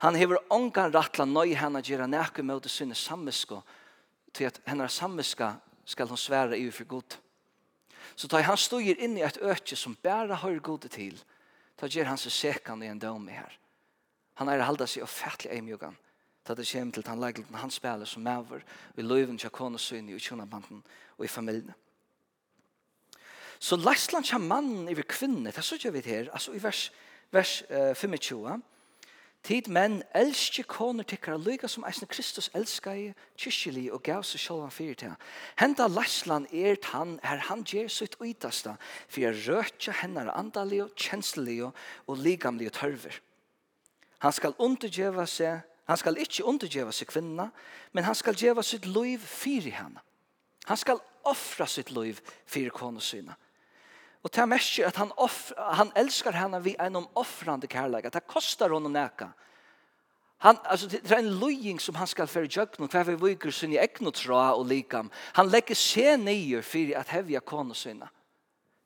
[0.00, 3.60] Han hever ånga ratt til at nøy henne gjerra nekku møte sunne samvisko,
[4.32, 5.52] til at henne samviska
[5.84, 7.18] skal hun sværa i for god.
[8.16, 11.20] Så tar han stod inn i et øke som bæra høyre gode til,
[11.76, 13.52] tar gjer han seg sekan i en døme her.
[14.40, 15.98] Han er halda seg og fætlig eimjugan.
[16.48, 18.60] Da det kommer til han legger han spiller som over
[18.96, 20.82] i løyven til konesyn i kjønnabanden
[21.18, 21.74] og i familien.
[23.58, 26.92] Så leisland kommer mannen i kvinne, det sørger vi her, altså i vers,
[27.30, 28.62] vers uh, 25,
[29.40, 33.06] Tid menn elsker koner tikkara lyga som eisne Kristus elskar i
[33.40, 35.14] kyrkjeli og gav seg sjálvan fyrir til.
[35.56, 38.74] Henda læslan er han her han gjer sitt uitasta
[39.08, 41.70] fyrir a røtja hennar andalio, kjenslige
[42.06, 43.16] og ligamlige tørver.
[44.20, 47.48] Han skal undergjeva seg Han skal ikke undergjeva seg kvinna,
[47.92, 49.98] men han skal gjeva sitt liv fyrir henne.
[50.68, 53.34] Han skal offra sitt liv fyrir konu syna.
[54.22, 58.12] Og det er mest at han, offra, han elskar henne vi en om offrande kærleika.
[58.12, 59.32] Det kostar honom neka.
[60.44, 63.50] Han, altså, det er en løying som han skal fyrir djøgn og hver vi viker
[63.50, 65.10] sin i egnu och og likam.
[65.34, 68.08] Han legger se ner för at hevja konu syna.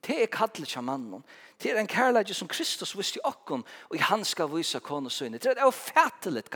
[0.06, 1.24] Det er kallet av mannen.
[1.62, 5.38] Det er en kærleik som Kristus visste i okken, og han skal vise konu syna.
[5.38, 6.50] Det er et avfæteligt.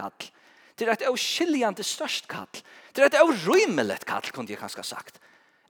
[0.78, 2.62] Det er et avskiljande størst kall.
[2.94, 5.18] Det er et avrymelig kall, kunne jeg kanskje sagt.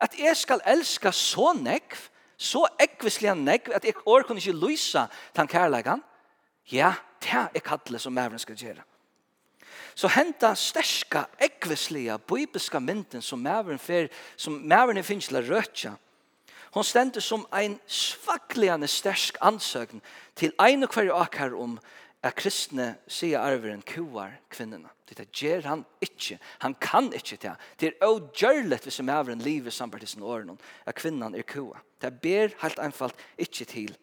[0.00, 1.96] At jeg skal elska så nekv,
[2.36, 6.04] så ekvislig nekv, at jeg år kunne ikke lysa den kærlegan.
[6.72, 6.92] Ja,
[7.22, 8.84] det er kallet som mævren skal gjøre.
[9.94, 15.96] Så henta sterska, ekvisliga, bibliska mynden som mævren fer, som mævren finnes til å røtja,
[16.70, 20.02] hon stender som ein svakligande stersk ansøgn
[20.36, 21.78] til ein og hver akkar om
[22.22, 24.92] at kristne sier arveren kuar kvinnerna.
[25.14, 26.38] Det ger han inte.
[26.44, 27.56] Han kan inte det.
[27.76, 30.58] Det är ogörligt hvis han er en liv i samtidigt sin åren.
[30.84, 31.78] At kvinnan är kua.
[31.98, 33.96] Det ber helt enkelt inte till.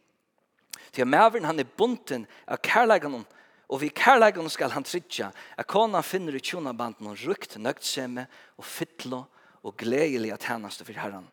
[0.91, 3.25] Det är han är bunten av kærleggene.
[3.69, 8.65] Og vi kærleggene skal han trytja at kona finner i tjonabanden og rukt nøgtsemme og
[8.65, 9.23] fytlo
[9.65, 11.25] og gledelig at hennaste for herren.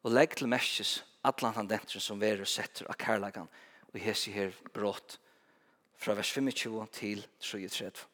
[0.00, 3.48] Og legg til merkes atlan han dentren som veru setter av kærleggene.
[3.92, 5.18] og hesi her brått
[6.00, 8.06] fra vers 25 til 33.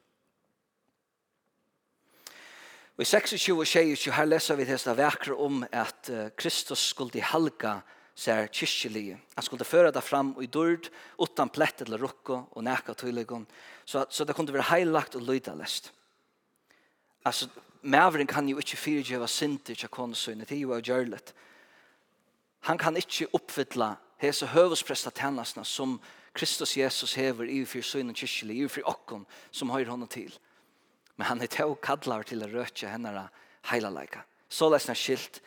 [2.96, 7.78] Og i 26 og 26 her leser vi hesta vekre om at Kristus skulle halga
[8.16, 9.18] seg kyrkjelige.
[9.36, 10.88] Han skulle føre det fram og i dørd,
[11.20, 13.44] utan plett eller rukko og næka tøylegon,
[13.84, 15.92] så, så det kunne være heilagt og lyda lest.
[17.24, 17.48] Altså,
[17.82, 21.34] maveren kan jo ikke fyrtjøve sinter til konesøyne, det er jo av gjørlet.
[22.70, 25.98] Han kan ikke oppfylla hese høvespresta tjenestene som
[26.36, 30.32] Kristus Jesus hever i för synen kyrkjeli, i för okkon som høyr honom til.
[31.16, 33.28] Men han er tog kallar til å røtja hennara
[33.70, 34.24] heilaleika.
[34.48, 35.40] Så lesna skilt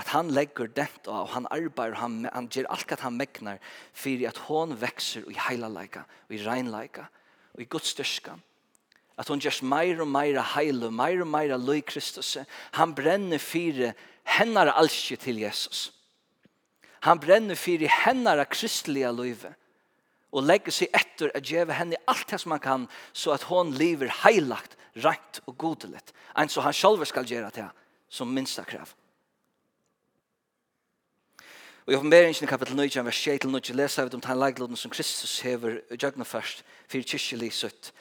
[0.00, 3.58] at han legger dent av, han arbeider, han, han gjør alt at han megnar
[3.92, 7.10] for at hon vekser i heilaleika, og i reinleika,
[7.54, 8.40] og i Guds styrkan
[9.20, 12.38] at hon gjørs meir og meir heil og meir og meir løy Kristus.
[12.72, 13.92] Han brenner fire
[14.38, 15.90] hennar alskje til Jesus.
[17.04, 19.52] Han brenner fire hennar kristelige løyve
[20.30, 23.72] og legger seg etter at gjeve henne alt det som han kan, så at hon
[23.74, 26.00] lever heilagt, rett og godelig.
[26.38, 27.68] En så han selv skal gjøre det
[28.10, 28.90] som minsta krav.
[31.86, 35.80] Og i oppenberingen kapittel 9, vers 6-9, leser vi om den leikloden som Kristus hever
[35.90, 37.92] djøgnet først, for kyrkjelig sutt.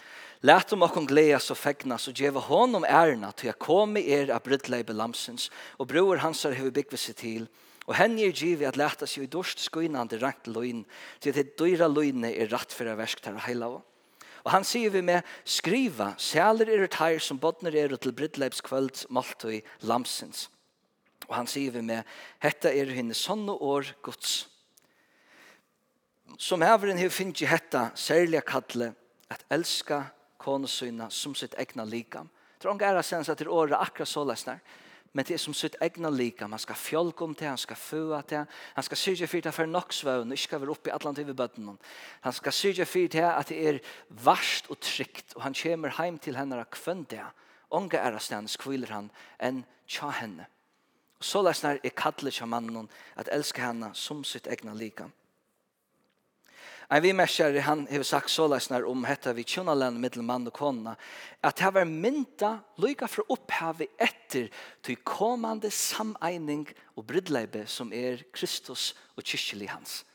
[0.41, 4.29] Læt om okon gleas och fägnas och geva honom ärna till jag kom i er
[4.29, 7.47] av brytleibe lamsens och bror hans har huvud byggvis till
[7.89, 10.83] Og henne er givet at leta seg i dorst skuinande rangt løgn,
[11.19, 13.79] til det dyra løgne er rattføra versk til heila av.
[14.45, 19.59] Og han sier vi med, skriva, sæler er tær som bodner er til briddleipskvöld maltøy
[19.89, 20.47] lamsins.
[21.27, 22.05] Og han sier vi med,
[22.41, 24.45] hetta er henne sånne år gods.
[26.37, 28.93] Som hevren hev finnst i hetta særliga kalle,
[29.29, 30.03] at elska
[30.41, 32.29] konesyna som sitt egna likam.
[32.61, 34.61] Trong er a sens at det året akkurat så lesnar.
[35.13, 36.47] Men det er som sitt egna lika.
[36.47, 38.43] Man skal fjolke om det, han skal fua det.
[38.75, 41.25] Han skal syrja for det for nok svøvn, ikke skal være oppe i atlant i
[41.25, 41.71] bøtten.
[42.21, 43.79] Han skal syrja for det at det er
[44.25, 47.25] varst og trygt, og han kommer heim til henne og kvønn det.
[47.71, 50.47] Ånga er av stedet skviler han enn tja henne.
[51.19, 55.09] Og så lesner er kallet tja mannen at elska henne som sitt egna lika.
[56.91, 60.53] En vi märker, han har sagt så läsnar om hetta vi tjonalen mittel mann och
[60.53, 60.95] kona,
[61.41, 64.49] att det var mynda lyga för upphavet efter
[64.81, 70.05] till kommande sameining och brydleibe som är Kristus och kyrkjelig hans.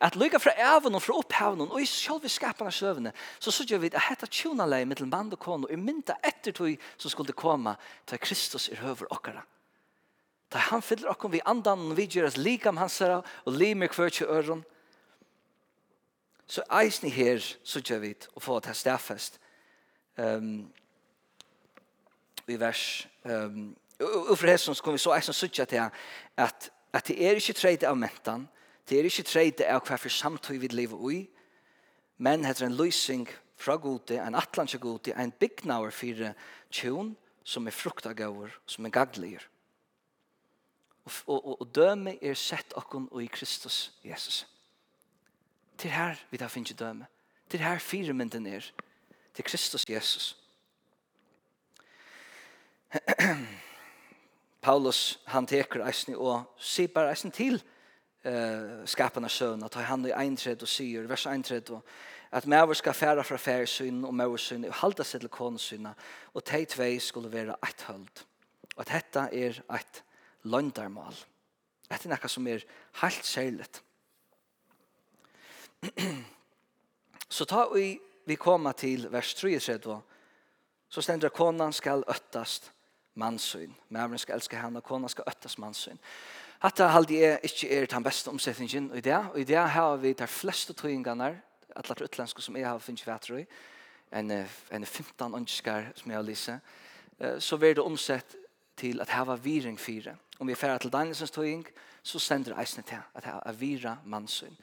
[0.00, 3.90] At lyga fra evnen og fra opphavet og i sjølve skapene søvne, så sørger vi
[3.92, 8.18] at hetta tjunalei mittel mann og kona er mynda etter tog som skulle komme til
[8.18, 9.44] Kristus er høver okkara.
[10.48, 14.08] Da han fyller okkom vi andan og vi gjør oss likam hans og limer kvør
[14.08, 14.64] til øron,
[16.48, 19.36] Så eisen her, så gjør vi, å få til stedfest.
[20.16, 20.70] Um,
[22.48, 23.08] I vers...
[23.24, 25.80] Um, og for det så kommer vi så eisen så gjør til
[26.38, 28.46] at, at det er ikke tredje av mentan,
[28.88, 31.18] det er ikke tredje av hva for samtøy vi lever i,
[32.22, 33.26] men heter en løsning
[33.58, 36.30] fra gode, en atlanske gode, en bygnauer for
[36.70, 39.42] tjon, som er fruktagauer, som er gaglier.
[41.04, 44.44] Og, og, og, og døme er sett okkon og i Kristus Jesus.
[44.44, 44.57] Jesus
[45.78, 47.06] til her vi tar finnes døme.
[47.50, 48.64] Til her fire mynden er.
[49.34, 50.36] Til Kristus Jesus.
[54.62, 57.60] Paulus, han teker eisen og sier bare eisen til
[58.24, 61.84] uh, skapen av søvn, at han er eintred og sier, vers eintred, og
[62.32, 65.94] at mæver skal færa fra færesyn og mæversyn og halda seg til konesyna,
[66.34, 68.24] og tei tvei skulle være eit høld.
[68.76, 70.02] Og at dette er eit
[70.44, 71.16] løndarmal.
[71.88, 72.66] Dette er noe som er
[73.02, 73.82] helt særligt.
[77.28, 80.00] så ta vi, vi kommer til vers 33,
[80.88, 82.72] så stender konan skal øttast
[83.18, 85.98] mansyn Mævren skal elske henne, og konan skal øttast mansyn
[86.58, 90.12] Hatta haldi er ikke er den beste omsetningen i det, og i det har vi
[90.12, 91.28] de fleste tøyingene,
[91.76, 93.44] alle utlenske som jeg har finnet vettere i,
[94.12, 94.30] en,
[94.72, 96.60] en 15 ønsker som jeg har lyset,
[97.38, 98.36] så blir det omsett
[98.76, 100.16] til at hava var viring fire.
[100.38, 101.66] Om vi færer til Danielsens tøying,
[102.02, 104.56] så sender eisene til at her avira vira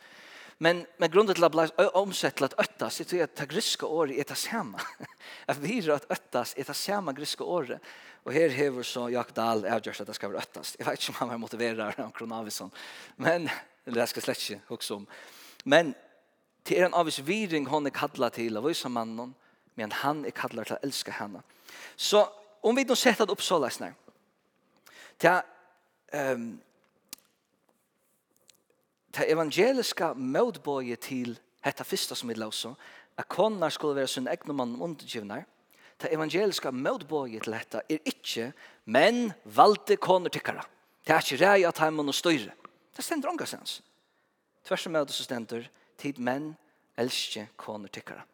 [0.58, 3.86] Men men grunden til at bli omsett til att øttas, det är at det griske
[3.86, 4.80] året er det samme.
[5.48, 7.80] Att vi at öttas er det samma griske året.
[8.24, 10.76] Och här häver så Jakob Dahl är just att det ska være öttas.
[10.80, 12.72] Jeg vet inte om han motiverar om Kronavison.
[13.16, 13.50] Men
[13.86, 15.08] det ska slett ikke huske om.
[15.64, 15.94] Men
[16.64, 19.36] till en avvis viring hon är kallad till av vissa mannen
[19.76, 21.42] men han är kallad til att elske henne.
[21.96, 22.28] Så
[22.62, 23.94] om vi då sätter upp så läsnar.
[25.18, 25.44] Det
[26.12, 26.60] ehm
[29.16, 32.74] det evangeliska motbøye til hetta fyrsta som vi lausa,
[33.18, 35.46] at konar skulle være sin egna mann undergivnar,
[36.02, 38.52] det evangeliska motbøye til hetta er ikkje
[38.86, 40.66] men valde konar tykkara.
[41.06, 42.52] Det er ikkje rei at heimann og styre.
[42.96, 43.82] Det stender onga sens.
[44.66, 46.56] Tvers om så stender tid menn
[46.98, 48.26] elskje konar tykkara.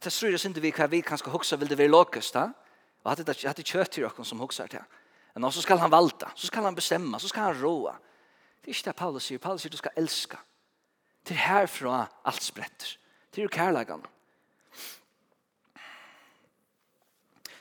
[0.00, 2.48] Det tror jeg ikke vi hva vi kanskje hoksa vil det være lokast da,
[3.04, 4.80] og at det kjøtt til dere som hoksa til.
[5.34, 7.92] Men så skal han valta, så skal han bestemma, så skal han råa.
[8.60, 9.40] Det er ikke det Paulus sier.
[9.40, 10.40] Paulus sier du skal elska.
[11.24, 12.96] Det er herfra alt spretter.
[13.30, 14.04] Det er jo kærlegan.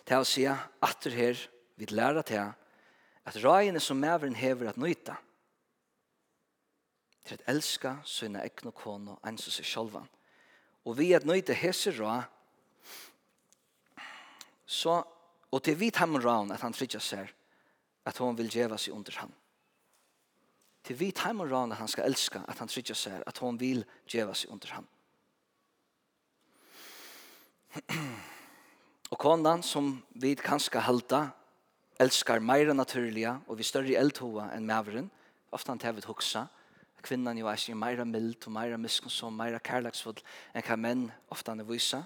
[0.07, 1.41] Det å si at det her
[1.77, 2.41] vil lære til
[3.29, 5.15] at røyene som mæveren hever at nøyta
[7.27, 10.07] til at elska sønne ekne kone og ens seg sjølvan.
[10.89, 12.23] Og vi at nøyta hese røy
[14.69, 15.01] så,
[15.51, 17.29] og til vi tar med røyene at han trykker seg
[18.09, 19.31] at hun vil gjøre seg under han.
[20.83, 24.53] Til vi taimorana han skal elska at han tryggja seg at hon vil djeva seg
[24.53, 24.87] under han
[29.09, 31.27] og konan som vi kanska halda
[32.01, 35.09] elskar meira naturliga og vi større eldhova enn maveren,
[35.51, 36.47] ofta han tevet hugsa,
[37.03, 40.19] kvinnan jo er meira mild og meira miskonsom meira kærleksfull
[40.53, 42.03] enn hva menn ofta han er vysa.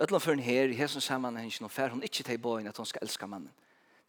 [0.00, 3.26] Ødlan for her, i hesen samanhengen, fer hon ikkje til boin at hon skal elska
[3.26, 3.52] mannen.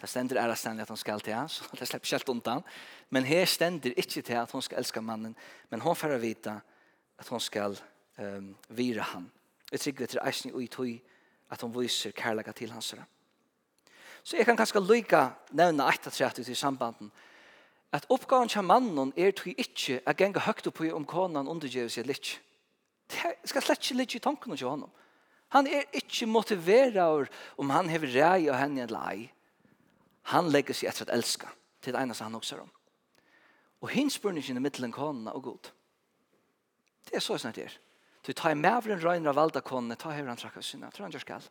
[0.02, 2.64] Det stender er ständigt at hun skal til så det slipper ikke helt undan.
[3.10, 5.36] Men her stender ikke til at hon skal elska mannen,
[5.70, 6.62] men hon får vite
[7.20, 7.82] at hon skal
[8.18, 9.32] um, vira han.
[9.72, 11.00] Jeg trygger til eisen og i tog
[11.50, 12.96] at hon viser kærlega til hans.
[14.24, 17.12] Så jeg kan kanskje lykke nevne et av trettet i sambanden,
[17.92, 22.04] at oppgaven til mannen er til ikke å gjenge høyt opp om konen undergjøres i
[22.04, 22.40] litt.
[23.12, 24.92] Det skal slett ikke litt i tanken til honom.
[25.52, 29.32] Han er ikke motiveret om han har rei og henne en ei.
[30.32, 31.50] Han legger seg etter å elske
[31.82, 32.70] Til det eneste han også om.
[33.82, 35.70] Og hins spurningen i middelen konene og god.
[37.08, 37.78] Det er så snart det er.
[38.22, 38.62] Du tar en
[39.02, 41.48] røyner av valda konene, ta hever han trakka syna, tror han gjør skal.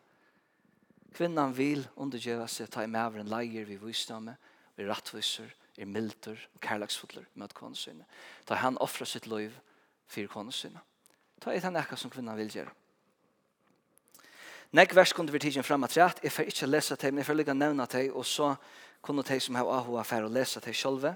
[1.11, 4.37] Kvinnan vil undergjøve seg, ta mavren leier vi visdomme,
[4.77, 8.07] vi rattviser, er milder og kærlagsfotler mot konene syne.
[8.47, 9.51] Ta han offrer sitt liv
[10.07, 10.79] for konene syne.
[11.41, 12.71] Ta et han ekka som kvinnan vil gjøre.
[14.71, 16.19] Nek vers kunne vi tidsen fram at rett.
[16.23, 18.53] Jeg får ikke lese til, men jeg får lykke nevna til, og så
[19.03, 21.07] kunne de som har AHA for å lese til selv.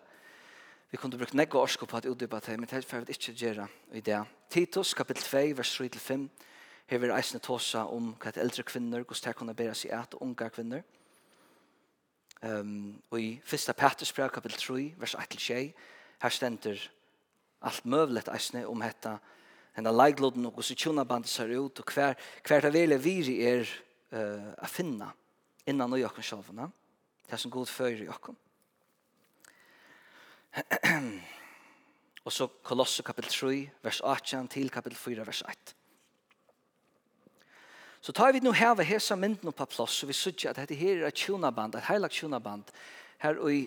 [0.92, 3.68] Vi kunde brukt nek orsko på at utdypa til, men det får vi ikke gjøre
[3.96, 4.20] i det.
[4.52, 6.26] Titus, kapittel 2, vers 3-5.
[6.92, 10.14] Her vil eisene tåsa om hva et eldre kvinner, hvordan det kunne bære seg et,
[10.20, 10.84] og unga kvinner.
[12.44, 15.72] Um, og i fyrsta Petters brev, kapittel 3, vers 1-6,
[16.22, 16.84] her stender
[17.64, 19.32] alt møvlet eisne om hetta kvinner
[19.76, 22.16] henne leikloden og hvordan tjonabandet ser ut og hver,
[22.48, 23.68] hver det vil vi er
[24.16, 25.12] uh, a finna
[25.68, 26.70] innan og jokken sjølvene.
[27.26, 28.38] Det er som god fører jokken.
[32.26, 35.76] og så Kolosse kapitel 3, vers 18 til kapitel 4, vers 1.
[38.02, 40.78] Så tar vi nå her ved hesa mynden på plass, og vi sier at dette
[40.78, 42.70] her er et tjonaband, et heilagt tjonaband,
[43.18, 43.66] her og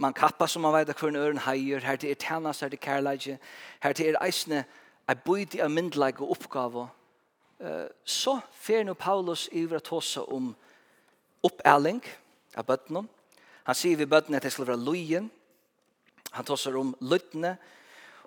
[0.00, 2.68] man kappa som man vet at hver en øren heier, her til er tænas, her
[2.68, 3.38] til kærleidje,
[3.82, 4.64] her til er eisne
[5.08, 6.88] er bøyde av myndelig og oppgave,
[8.04, 10.54] så fer nå Paulus iver at hos om
[11.44, 12.00] oppæling
[12.56, 13.04] av bøttene.
[13.68, 15.28] Han sier vi bøttene at det skal være løyen.
[16.32, 17.56] Han tosser om løttene.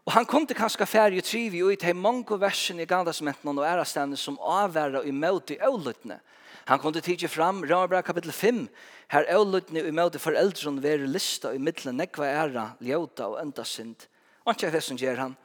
[0.03, 3.55] Og han kom til kanskje ferie og trivi og i de mange versene i gandasmenten
[3.55, 6.19] og ærestene som avværer i møte og løttene.
[6.67, 8.67] Han kom til tidlig fram, Ramabra kapittel 5,
[9.11, 13.65] her og løttene i møte foreldrene være lista i middelen nekva æra, ljøta og enda
[13.67, 14.07] synd.
[14.43, 15.35] Og ikke kjær det som gjør han.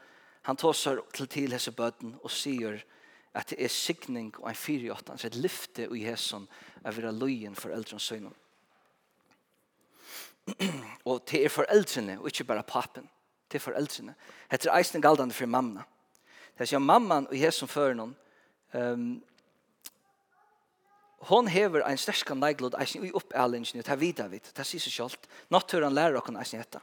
[0.48, 2.78] Han tåsar til til hese bøten og sier
[3.36, 6.48] at det er signing og en fyri åtta, hans et lyfte i hesson
[6.84, 8.32] av vera løyen for eldrens søgnen.
[11.08, 13.04] og det er foreldrene, og ikke bare papen.
[13.48, 14.14] Det er foreldrene.
[14.50, 15.84] Det er eisen galdande for mamma.
[16.56, 18.16] Det er sier mamman og hesson før noen,
[18.72, 19.08] um,
[21.28, 24.96] hon hever ein sterkan neiglod eisen i oppælingen, det er vidavit, det er sier seg
[24.96, 25.28] kjolt.
[25.50, 26.80] naturen lærer okken eisen etter.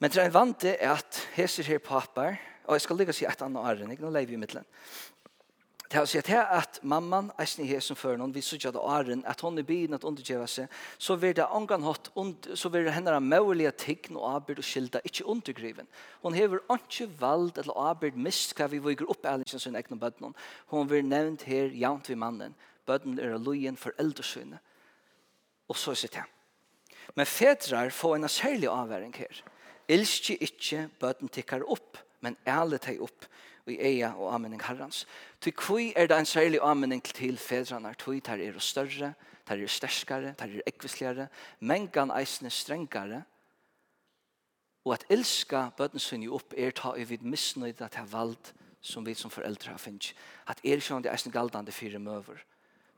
[0.00, 3.18] Men det er en vant til at heser her papper, og jeg skal ligge og
[3.18, 4.64] si et annet æren, ikke noe leiv i midtelen.
[5.90, 8.70] Det er å si at her at mamman, eisen i som før noen, vi sørger
[8.70, 10.70] at æren, at hon er byen at undergjøve seg,
[11.02, 12.12] så vil det angan hatt,
[12.54, 15.90] så vil det henne av mulige ting og arbeid og skilda, ikke undergriven.
[16.22, 20.32] Hon hever ikke valgt eller arbeid mist hva vi viger opp ærelsen sin egne bøtten.
[20.70, 22.54] Hon vil nevnt her jant vi mannen.
[22.86, 24.62] Bøtten er lojen for eldersynet.
[25.66, 26.28] Og så sier det.
[27.18, 29.42] Men fedrar får en særlig avværing her.
[29.90, 33.26] Elskje ikkje bøten tikkar opp, men æle teg opp
[33.70, 35.04] i eia og anmenning herrans.
[35.40, 39.14] Ty kvui er det en særlig anmenning til fedrarna, tui tar er større,
[39.46, 41.28] tar er sterskare, tar er ekvisligare,
[41.60, 43.22] mengan eisne strengare,
[44.84, 49.14] og at elska bøten sunni opp er ta i vid misnøyda til vald som vi
[49.14, 50.14] som foreldre har finnst.
[50.48, 52.40] At er sjående eisne galdande fire møver.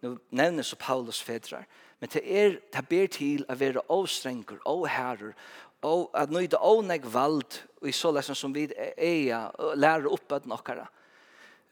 [0.02, 1.66] Nu nevnes så Paulus fedrar,
[2.00, 5.34] men det er, det ber til å være avstrenger, avherrer,
[5.82, 10.46] og at nøyde ånegg vald i så lesen som vi eier og lærer opp at
[10.50, 10.86] nokkara.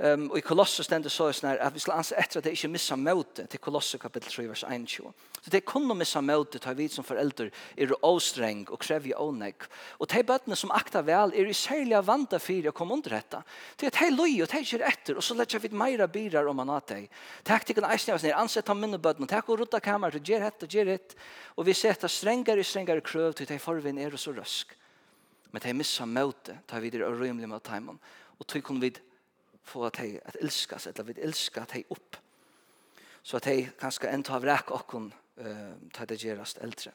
[0.00, 2.70] Um, og i Kolossus stendur så sånn at vi skal anse etter at det ikke
[2.72, 5.10] missa møte til Kolossus kapittel 3 vers 21.
[5.42, 9.20] Så det er kun å missa møte til vi som foreldre er åstreng og krever
[9.20, 9.66] åneg.
[10.00, 13.42] Og de bøttene som akta vel er i særlig vanta for å komme under dette.
[13.76, 16.48] Det er at de løy og de kjer etter og så lett vi meira birar
[16.48, 17.12] om man at deg.
[17.44, 20.32] Takk til kan eisne av snir, ansett av minne bøttene, takk og rutta kammer til
[20.32, 21.12] gjer hett og gjer hett.
[21.60, 24.72] Og vi setter strengare og strengare krøv til de forvinn er så røsk.
[25.52, 28.00] Men de missa møte tar vi det og rymlig med timen.
[28.40, 28.94] Og tog kunne vi
[29.70, 32.18] få at de at elskas, eller vi elskar at de opp.
[33.22, 36.92] Så at de kanskje enda har vrek okken uh, til det gjerast eldre.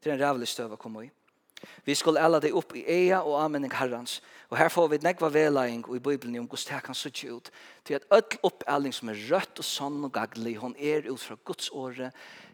[0.00, 1.10] Det er en rævlig støv å komme i.
[1.84, 4.20] Vi skulle alle deg opp i eia og anmenning herrans.
[4.48, 7.50] Og her får vi nekva velaing i Bibelen om hvordan det kan sitte ut.
[7.84, 11.36] Til at ødel oppæling som er rødt og sann og gaglig, hon er ut fra
[11.44, 12.10] Guds åre.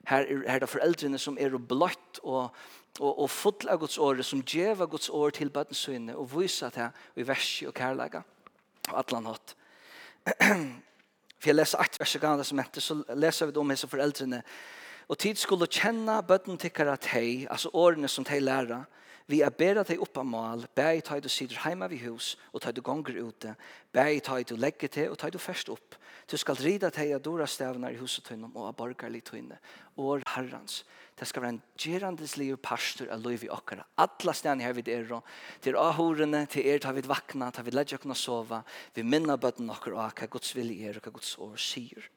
[0.09, 2.51] Her er, her er det foreldrene som er bløtt og,
[2.99, 6.91] og, og full av Guds åre, som djeva Guds åre til bøttensøyne og viser det
[7.17, 8.23] i versi og kærlega
[8.87, 9.57] på allan hatt.
[11.41, 14.43] For jeg leser et vers gammel som heter så leser vi om hese foreldrene.
[15.07, 18.87] Og tid skulle kjenne bøtten tikkere at hei, altså årene som de lærer,
[19.26, 22.62] vi er bedre dig opp av mal, bæg tøy du sitter hemma vi hus, og
[22.62, 23.57] tøy du gonger ute,
[23.93, 25.97] bæg tøy du legger til, og tøy du først opp.
[26.30, 29.59] Du skal rida tøy av dora stävnar i huset tøynom, og av borgarlig tøyne,
[29.99, 30.84] år herrans.
[31.17, 33.87] Det skal være en gerandes liv pastor av liv i okkara.
[33.97, 35.09] Alla stedene her vid er,
[35.64, 38.61] til ahorene, til er tar vi vakna, tar vi ledger kunna sova,
[38.95, 42.11] vi minna bøtten okkara, og hva Guds vilje er og hva Guds år sier.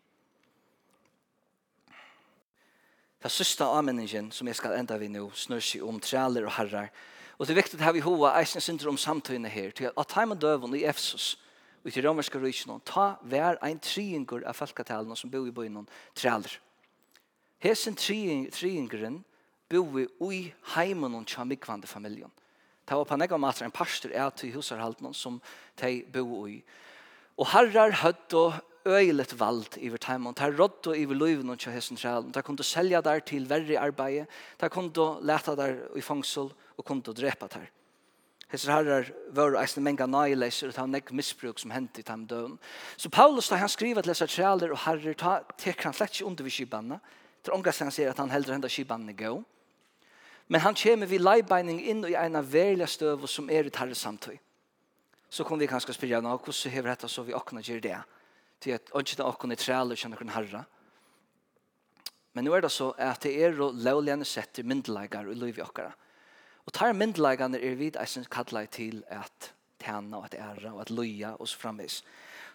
[3.19, 6.91] Det sista anmenningen som jeg skal enda vi nå snur seg om trealer og herrar.
[7.39, 10.35] Og det er viktig her vi hova eisen synder om samtøyene her, til at time
[10.35, 11.37] og døven i Efsos,
[11.85, 16.59] og til romerska rysene, ta hver ein triingur av falkatalen som bor i byen, Trealer.
[17.59, 19.23] Hesen triingren
[19.69, 20.43] boi i
[20.75, 22.31] heimen og tjamikvande familjen.
[22.87, 25.41] Det var på nekka mater en pastor er til husarhalten som
[25.81, 26.61] de bor i.
[27.37, 28.55] Og herrar høtt og
[28.87, 30.33] øyelet vald i vårt heimen.
[30.33, 32.31] Det er rådd og i vår løyven og hesen trælen.
[32.31, 34.25] Det kunne selja der til verre arbeid.
[34.59, 37.67] Det kunne leta der i fangsel og kunne drepa der.
[38.49, 42.57] Hesser herrar var eisne menga nøyleiser og ta nek misbruk som hent i tam døden.
[42.97, 46.31] Så Paulus da han skriver til hesser træler og herrer, ta tek han slett ikke
[46.31, 46.97] undervis i banna
[47.43, 49.33] tror ångast sier at han heldre henda skibanen gå.
[50.49, 53.95] Men han kommer vid leibeining inn i en av verlige støv som er i tarre
[53.95, 54.39] samtøy.
[55.29, 57.99] Så kom vi kanskje spyrja nå, hvordan hever dette så vi åkna gjør det?
[58.59, 60.63] Til at åndsjene åkna i trealer kjenner kun herre.
[62.33, 65.63] Men nå er det så at det er å lovligende sette myndelagar og liv i
[65.65, 65.93] åkere.
[66.65, 70.91] Og tar myndelagene er vid eisen kallar til at tæna og at æra og at
[70.93, 72.03] loja og så framvis.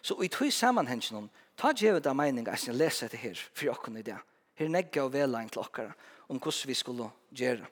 [0.01, 4.07] Så i tog sammanhengen, ta djevet av mening eisen lese det her for åkna i
[4.11, 4.19] det.
[4.55, 5.91] Her negga og vela en klokkara
[6.31, 7.65] om hvordan vi skulle gjøre.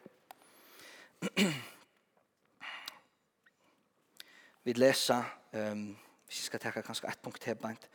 [4.66, 5.24] vi lesa,
[5.56, 5.96] um,
[6.28, 7.88] vi skal teka kanskje ett punkt til beint.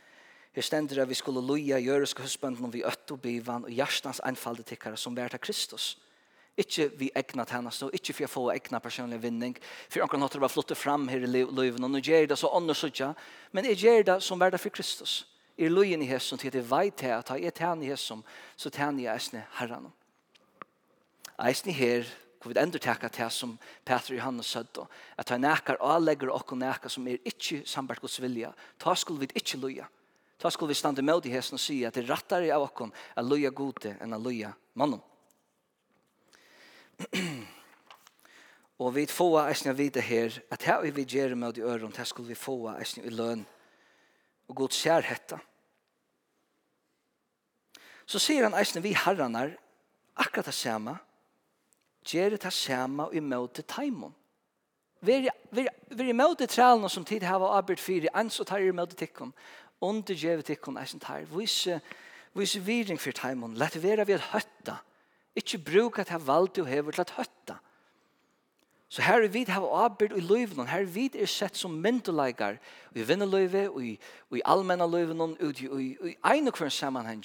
[0.56, 4.20] Her stender at vi skulle loja jøreske husbønden om vi øtte og bivan og hjertans
[4.24, 5.98] einfalde tikkara som vært av Kristus.
[6.58, 9.54] Ikke vi egna tennast, og ikke for å få egna personlig vinning.
[9.92, 12.82] For anker det var flottet fram her i livet, og nå gjør det så ånders
[12.84, 13.14] utja,
[13.52, 15.20] men jeg gjør det som vært av for Kristus.
[15.20, 18.24] Kristus er løyen i hesson til at jeg vet til at jeg tæn i hesson,
[18.56, 19.92] så tæn jeg eisne herran.
[21.48, 22.04] Eisne her,
[22.42, 24.86] hvor vi ender teka til som Peter Johannes sødde,
[25.18, 29.20] at han nekar og legger okko nekar som er ikke sambart Guds vilja, ta skulle
[29.20, 29.84] vi ikke løya.
[30.38, 32.90] Ta skulle vi stande med i hesson og si at det rattar i av okko
[33.16, 35.02] er løya gode enn er løya mannen.
[38.78, 42.28] Og vi får eisne vite her, at her vi gjør med i øren, her skulle
[42.28, 43.46] vi få eisne i løn.
[44.48, 45.38] Og god ser hetta
[48.08, 49.52] så sier han eisen vi herranar
[50.18, 50.96] akkurat det samme,
[52.08, 54.14] gjør det samme i møte taimon.
[55.04, 58.96] Vi er i møte trælene som tid har arbeid fyrir ens og tar i møte
[58.98, 59.34] tikkun
[59.84, 61.26] under gjør tikkun eisen tar.
[61.30, 61.80] Vise,
[62.34, 64.80] vise viring for taimon, lett vera vi at høtta,
[65.38, 67.60] ikke bruk at jeg valgte å heve til at høtta,
[68.88, 72.56] Så her er vi har avbyrd i løyvene, her er vi er sett som myndeleikar
[72.96, 73.90] i vinnerløyve, og i,
[74.32, 77.20] i allmenne løyvene og i, i, i ein og hver sammenheng.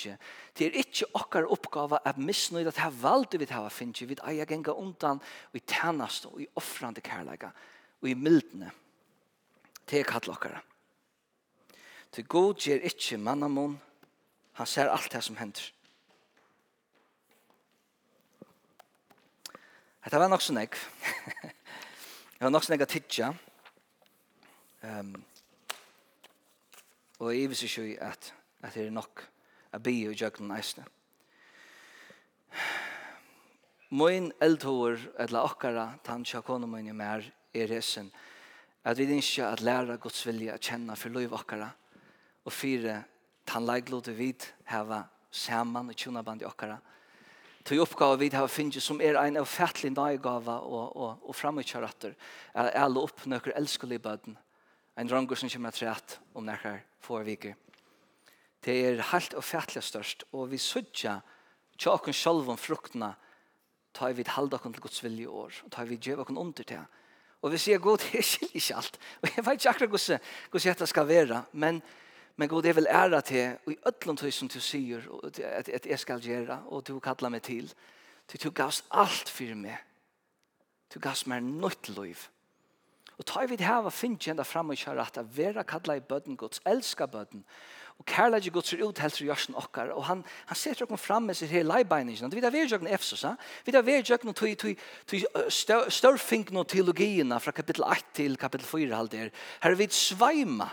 [0.60, 4.50] Det er ikke okkar oppgave at misnøyde at her valgte vi hava finnes, vi eier
[4.50, 7.54] genga undan og i tjeneste og i offrande kærleika
[8.02, 8.72] og i mildene.
[9.88, 10.60] Det er kallt okkar.
[12.12, 13.80] Til god gjer ikke mannamon,
[14.60, 15.72] han ser alt det som hender.
[20.04, 20.76] Det var nok så nek.
[22.34, 23.30] det var nok så nek at tidsja.
[24.84, 25.24] Um,
[27.20, 28.34] og jeg visste ikke at,
[28.64, 29.24] at det er nok
[29.72, 30.84] a bi og jøkken eisne.
[33.96, 37.24] Moin eldhår, eller akkara, tansja kona moin i mer,
[37.54, 38.12] er resen,
[38.84, 41.70] at vi ikke at læra Guds vilja at kjenne for lov akkara,
[42.44, 43.04] og fire
[43.48, 46.94] tannleglod vi vid heva saman og tjona band i akkara, og
[47.64, 52.16] til oppgave vi har finnet som er en ofattlig nøygave og, og, og fremmedkjøretter
[52.54, 54.38] er alle opp några elskelig bøden
[54.98, 57.56] en dranger som kommer att om några få veckor
[58.64, 61.22] det er helt ofattligt størst og vi södja
[61.80, 63.16] selv om fruktene
[63.94, 66.86] tar vi halda kon til Guds vilje år og tar vi ge kon under til
[67.42, 70.20] og vi sier god det är ikke alt og jeg vet ikke akkurat
[70.52, 71.82] hvordan det skal være men
[72.36, 75.02] Men god, jeg vil ære til, og i ødlom tøy som du sier,
[75.44, 77.74] at, at jeg skal gjøre, og du kallar meg til,
[78.28, 79.78] til du gavs alt for meg.
[80.94, 82.18] Du gavs meg nytt liv.
[83.18, 86.38] Og tar vi det her, finn kjenda fram og kjøre at vera kallar i bøden
[86.38, 87.46] gods, elska bøden,
[88.00, 91.38] og kærleik gods er uthelt til jørsen okkar, og han, han setter okken fram med
[91.38, 92.34] sitt her leibeiningene.
[92.34, 93.36] Vi tar verjøkken Efsos, ha?
[93.66, 95.26] vi tar verjøkken til, til, til
[95.94, 99.30] størfingen og teologien fra kapittel 8 til kapittel 4,
[99.62, 100.72] her er vi sveima,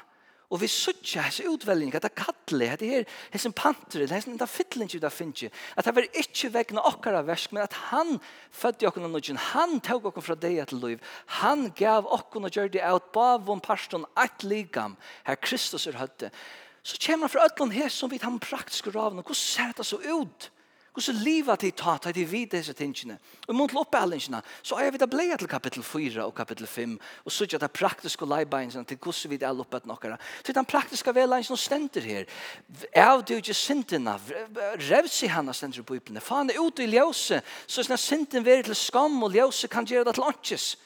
[0.50, 5.02] Og vi suttja hese det hette kalli, det her, hese pantere, hese enda fytlingi vi
[5.02, 8.18] da finnje, at det var ikkje vegna okkara versk, men at han
[8.50, 12.72] fødde okkar nudgen, han tog okkar fra deg til liv, han gav okkar og gjør
[12.74, 14.98] det av bavom parston, eit ligam,
[15.28, 16.32] her Kristus er høtte,
[16.82, 19.86] Så kommer han fra ötlund her som vi tar praktisk raven, og hvordan ser det
[19.86, 20.50] så ut?
[21.00, 23.14] Og så livet til ta, ta til vid disse tingene.
[23.48, 27.32] Og mot oppbellingene, så er vi da bleia til kapittel 4 og kapittel 5, og
[27.32, 30.18] så er det praktiske leibeinsene til hvordan vi er loppet nokkara.
[30.44, 32.28] Så den praktiske veleinsene stender her,
[32.92, 34.18] Er det ikke sintene,
[34.90, 38.76] revsi henne stender på ypene, faen er ute i ljøse, så er sinten veri til
[38.76, 40.76] skam, og ljøse kan gjøre det til åndsjes.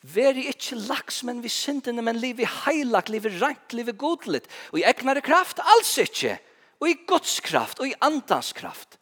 [0.00, 4.00] Veri ikkje laks, men vi sintene, men liv i heilag, liv i rent, liv i
[4.00, 6.38] godlet, og i egnare kraft, alls ikkje,
[6.80, 8.95] og i gods kraft, og i andans kraft.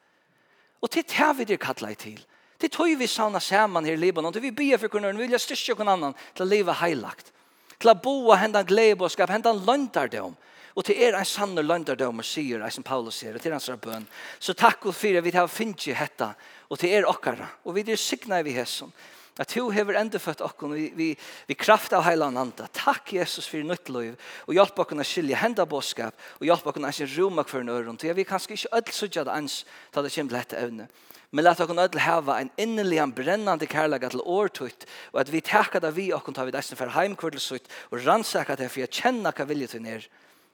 [0.85, 2.21] Og til det vi det kallar til.
[2.61, 4.33] Til tog vi sauna saman her i Libanon.
[4.33, 7.33] Til vi bier for kunnaren, vi vilja styrkja kun annan til å leva heilagt.
[7.81, 10.37] Til å boa hendan gleboskap, hendan løndardom.
[10.75, 14.07] Og til er en sanne løndardom og sier, som Paulus sier, og til hans bøn.
[14.43, 16.33] Så takk og fyrir vi har finnje hetta,
[16.69, 17.47] og til er okkara.
[17.65, 18.93] Og vi er signa vi hesson.
[19.35, 21.07] At du hever endefødt okkur vi, vi,
[21.49, 22.69] vi kraft av heilan nanda.
[22.71, 24.15] Takk Jesus fyrir nytt liv
[24.47, 27.73] og hjelp okkur å skilje henda bådskap og hjelp okkur å skilje roma for en
[27.75, 27.99] øren.
[27.99, 30.89] vi vil kanskje ikke ødel sudja det ans ta det kommer til dette evne.
[31.35, 35.43] Men lat okkur ødel hava en innelig en brennande kærlega til årtutt og at vi
[35.43, 39.35] takka da vi okkur tar vi dessen for heimkvurdelsut og rannsaka det for jeg kjenna
[39.35, 40.07] hva vilje til nir.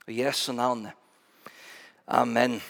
[0.09, 0.89] Og Jesu navn.
[2.09, 2.63] Amen.